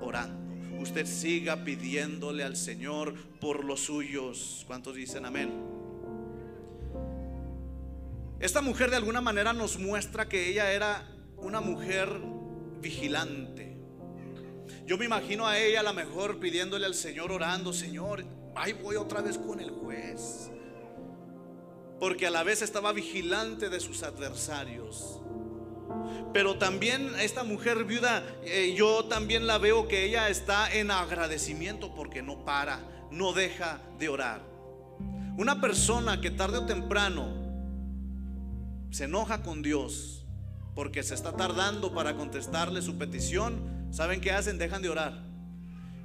orando. 0.00 0.48
Usted 0.80 1.06
siga 1.06 1.64
pidiéndole 1.64 2.44
al 2.44 2.56
Señor 2.56 3.14
por 3.40 3.64
los 3.64 3.80
suyos. 3.80 4.64
¿Cuántos 4.66 4.94
dicen 4.94 5.26
amén? 5.26 5.52
Esta 8.38 8.60
mujer 8.60 8.90
de 8.90 8.96
alguna 8.96 9.20
manera 9.20 9.52
nos 9.52 9.78
muestra 9.78 10.28
que 10.28 10.48
ella 10.48 10.70
era 10.70 11.04
una 11.36 11.60
mujer 11.60 12.08
vigilante. 12.80 13.67
Yo 14.88 14.96
me 14.96 15.04
imagino 15.04 15.46
a 15.46 15.58
ella 15.58 15.80
a 15.80 15.82
lo 15.82 15.92
mejor 15.92 16.40
pidiéndole 16.40 16.86
al 16.86 16.94
Señor 16.94 17.30
orando, 17.30 17.74
Señor, 17.74 18.24
ahí 18.54 18.72
voy 18.72 18.96
otra 18.96 19.20
vez 19.20 19.36
con 19.36 19.60
el 19.60 19.70
juez. 19.70 20.50
Porque 22.00 22.26
a 22.26 22.30
la 22.30 22.42
vez 22.42 22.62
estaba 22.62 22.94
vigilante 22.94 23.68
de 23.68 23.80
sus 23.80 24.02
adversarios. 24.02 25.20
Pero 26.32 26.56
también 26.56 27.12
esta 27.20 27.44
mujer 27.44 27.84
viuda, 27.84 28.22
eh, 28.42 28.72
yo 28.74 29.04
también 29.04 29.46
la 29.46 29.58
veo 29.58 29.88
que 29.88 30.06
ella 30.06 30.30
está 30.30 30.72
en 30.74 30.90
agradecimiento 30.90 31.94
porque 31.94 32.22
no 32.22 32.46
para, 32.46 32.80
no 33.10 33.34
deja 33.34 33.82
de 33.98 34.08
orar. 34.08 34.40
Una 35.36 35.60
persona 35.60 36.22
que 36.22 36.30
tarde 36.30 36.56
o 36.56 36.64
temprano 36.64 37.28
se 38.90 39.04
enoja 39.04 39.42
con 39.42 39.60
Dios 39.60 40.24
porque 40.74 41.02
se 41.02 41.14
está 41.14 41.36
tardando 41.36 41.92
para 41.92 42.16
contestarle 42.16 42.80
su 42.80 42.96
petición, 42.96 43.77
¿Saben 43.90 44.20
qué 44.20 44.32
hacen? 44.32 44.58
Dejan 44.58 44.82
de 44.82 44.88
orar. 44.88 45.28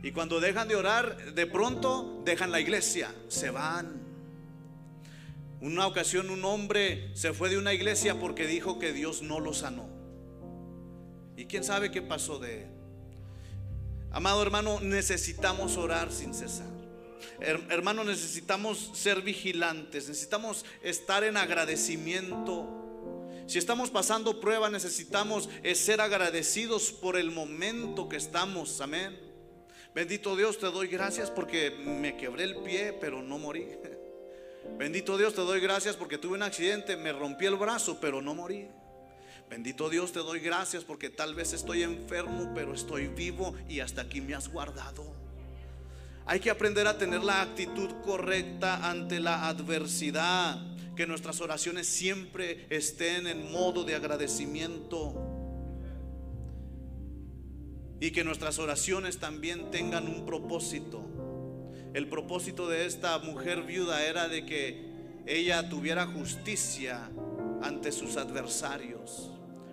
Y 0.01 0.11
cuando 0.11 0.39
dejan 0.39 0.67
de 0.67 0.75
orar, 0.75 1.33
de 1.33 1.47
pronto 1.47 2.21
dejan 2.25 2.51
la 2.51 2.59
iglesia, 2.59 3.13
se 3.29 3.49
van. 3.49 4.01
Una 5.61 5.87
ocasión 5.87 6.29
un 6.29 6.43
hombre 6.43 7.15
se 7.15 7.31
fue 7.33 7.49
de 7.49 7.57
una 7.57 7.73
iglesia 7.73 8.19
porque 8.19 8.45
dijo 8.45 8.79
que 8.79 8.91
Dios 8.91 9.21
no 9.21 9.39
lo 9.39 9.53
sanó. 9.53 9.87
¿Y 11.37 11.45
quién 11.45 11.63
sabe 11.63 11.89
qué 11.89 12.01
pasó 12.01 12.37
de 12.37 12.63
él? 12.63 12.69
Amado 14.11 14.41
hermano, 14.43 14.81
necesitamos 14.81 15.77
orar 15.77 16.11
sin 16.11 16.33
cesar. 16.33 16.67
Hermano, 17.39 18.03
necesitamos 18.03 18.91
ser 18.93 19.21
vigilantes, 19.21 20.09
necesitamos 20.09 20.65
estar 20.81 21.23
en 21.23 21.37
agradecimiento 21.37 22.82
si 23.45 23.59
estamos 23.59 23.89
pasando 23.89 24.39
prueba, 24.39 24.69
necesitamos 24.69 25.49
eh, 25.63 25.75
ser 25.75 26.01
agradecidos 26.01 26.91
por 26.91 27.17
el 27.17 27.31
momento 27.31 28.07
que 28.07 28.17
estamos. 28.17 28.79
Amén. 28.81 29.19
Bendito 29.93 30.35
Dios, 30.35 30.57
te 30.57 30.67
doy 30.67 30.87
gracias 30.87 31.29
porque 31.29 31.71
me 31.71 32.17
quebré 32.17 32.45
el 32.45 32.55
pie, 32.57 32.93
pero 32.93 33.21
no 33.21 33.37
morí. 33.37 33.67
Bendito 34.77 35.17
Dios, 35.17 35.35
te 35.35 35.41
doy 35.41 35.59
gracias 35.59 35.95
porque 35.95 36.17
tuve 36.17 36.35
un 36.35 36.43
accidente, 36.43 36.95
me 36.95 37.11
rompí 37.11 37.45
el 37.45 37.57
brazo, 37.57 37.99
pero 37.99 38.21
no 38.21 38.33
morí. 38.33 38.67
Bendito 39.49 39.89
Dios, 39.89 40.11
te 40.11 40.19
doy 40.19 40.39
gracias 40.39 40.83
porque 40.83 41.09
tal 41.09 41.35
vez 41.35 41.53
estoy 41.53 41.83
enfermo, 41.83 42.51
pero 42.55 42.73
estoy 42.73 43.07
vivo 43.07 43.53
y 43.69 43.81
hasta 43.81 44.01
aquí 44.01 44.19
me 44.19 44.33
has 44.33 44.47
guardado. 44.47 45.05
Hay 46.25 46.39
que 46.39 46.49
aprender 46.49 46.87
a 46.87 46.97
tener 46.97 47.23
la 47.23 47.41
actitud 47.41 47.89
correcta 48.03 48.89
ante 48.89 49.19
la 49.19 49.47
adversidad 49.47 50.72
que 50.95 51.07
nuestras 51.07 51.41
oraciones 51.41 51.87
siempre 51.87 52.67
estén 52.69 53.27
en 53.27 53.51
modo 53.51 53.83
de 53.83 53.95
agradecimiento 53.95 55.13
y 57.99 58.11
que 58.11 58.23
nuestras 58.23 58.59
oraciones 58.59 59.17
también 59.17 59.71
tengan 59.71 60.07
un 60.07 60.25
propósito. 60.25 61.03
El 61.93 62.07
propósito 62.09 62.67
de 62.67 62.85
esta 62.85 63.17
mujer 63.19 63.63
viuda 63.63 64.05
era 64.05 64.27
de 64.27 64.45
que 64.45 64.93
ella 65.25 65.69
tuviera 65.69 66.05
justicia 66.07 67.09
ante 67.61 67.91
sus 67.91 68.17
adversarios. 68.17 69.31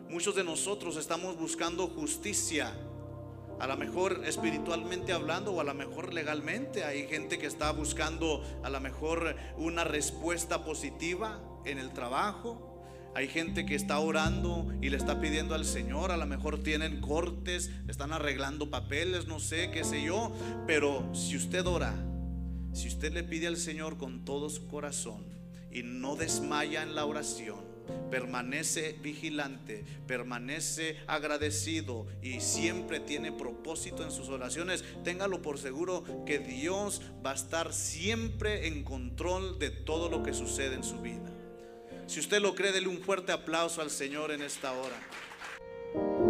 Muchos 0.09 0.35
de 0.35 0.45
nosotros 0.45 0.97
estamos 0.97 1.37
buscando 1.37 1.89
justicia 1.89 2.73
a 3.61 3.67
lo 3.67 3.77
mejor 3.77 4.23
espiritualmente 4.25 5.13
hablando 5.13 5.53
o 5.53 5.61
a 5.61 5.65
lo 5.65 5.75
mejor 5.75 6.15
legalmente. 6.15 6.85
Hay 6.85 7.07
gente 7.07 7.39
que 7.39 7.47
está 7.47 7.71
buscando 7.73 8.43
a 8.63 8.71
lo 8.71 8.81
mejor 8.81 9.37
una 9.59 9.85
respuesta 9.85 10.65
positiva 10.65 11.41
en 11.67 11.79
el 11.79 11.91
trabajo. 11.91 12.67
Hay 13.15 13.29
gente 13.29 13.67
que 13.67 13.75
está 13.75 13.99
orando 13.99 14.67
y 14.81 14.89
le 14.89 14.97
está 14.97 15.21
pidiendo 15.21 15.55
al 15.55 15.65
Señor, 15.65 16.11
a 16.13 16.17
lo 16.17 16.27
mejor 16.27 16.63
tienen 16.63 17.01
cortes, 17.01 17.71
están 17.89 18.13
arreglando 18.13 18.71
papeles, 18.71 19.27
no 19.27 19.41
sé, 19.41 19.71
qué 19.73 19.83
sé 19.83 20.03
yo, 20.03 20.33
pero 20.67 21.13
si 21.13 21.37
usted 21.37 21.67
ora, 21.67 21.93
si 22.73 22.87
usted 22.87 23.13
le 23.13 23.25
pide 23.25 23.49
al 23.49 23.57
Señor 23.57 23.99
con 23.99 24.25
todo 24.25 24.49
su 24.49 24.69
corazón 24.69 25.25
y 25.73 25.83
no 25.83 26.15
desmaya 26.15 26.83
en 26.85 26.95
la 26.95 27.05
oración, 27.05 27.70
permanece 28.11 28.97
vigilante, 29.03 29.85
permanece 30.07 30.99
agradecido 31.07 32.07
y 32.23 32.41
siempre 32.41 33.01
tiene 33.01 33.33
propósito 33.33 34.03
en 34.03 34.11
sus 34.11 34.29
oraciones, 34.29 34.85
téngalo 35.05 35.43
por 35.43 35.59
seguro 35.59 36.05
que 36.27 36.39
Dios 36.39 37.03
va 37.25 37.33
a 37.33 37.35
estar 37.35 37.73
siempre 37.73 38.67
en 38.67 38.85
control 38.85 39.59
de 39.59 39.71
todo 39.71 40.09
lo 40.09 40.23
que 40.23 40.35
sucede 40.35 40.75
en 40.75 40.85
su 40.85 41.01
vida. 41.01 41.31
Si 42.07 42.19
usted 42.19 42.41
lo 42.41 42.55
cree, 42.55 42.73
dele 42.73 42.89
un 42.89 42.99
fuerte 42.99 43.31
aplauso 43.31 43.81
al 43.81 43.91
Señor 43.91 44.33
en 44.33 44.43
esta 44.43 44.73
hora. 44.73 46.30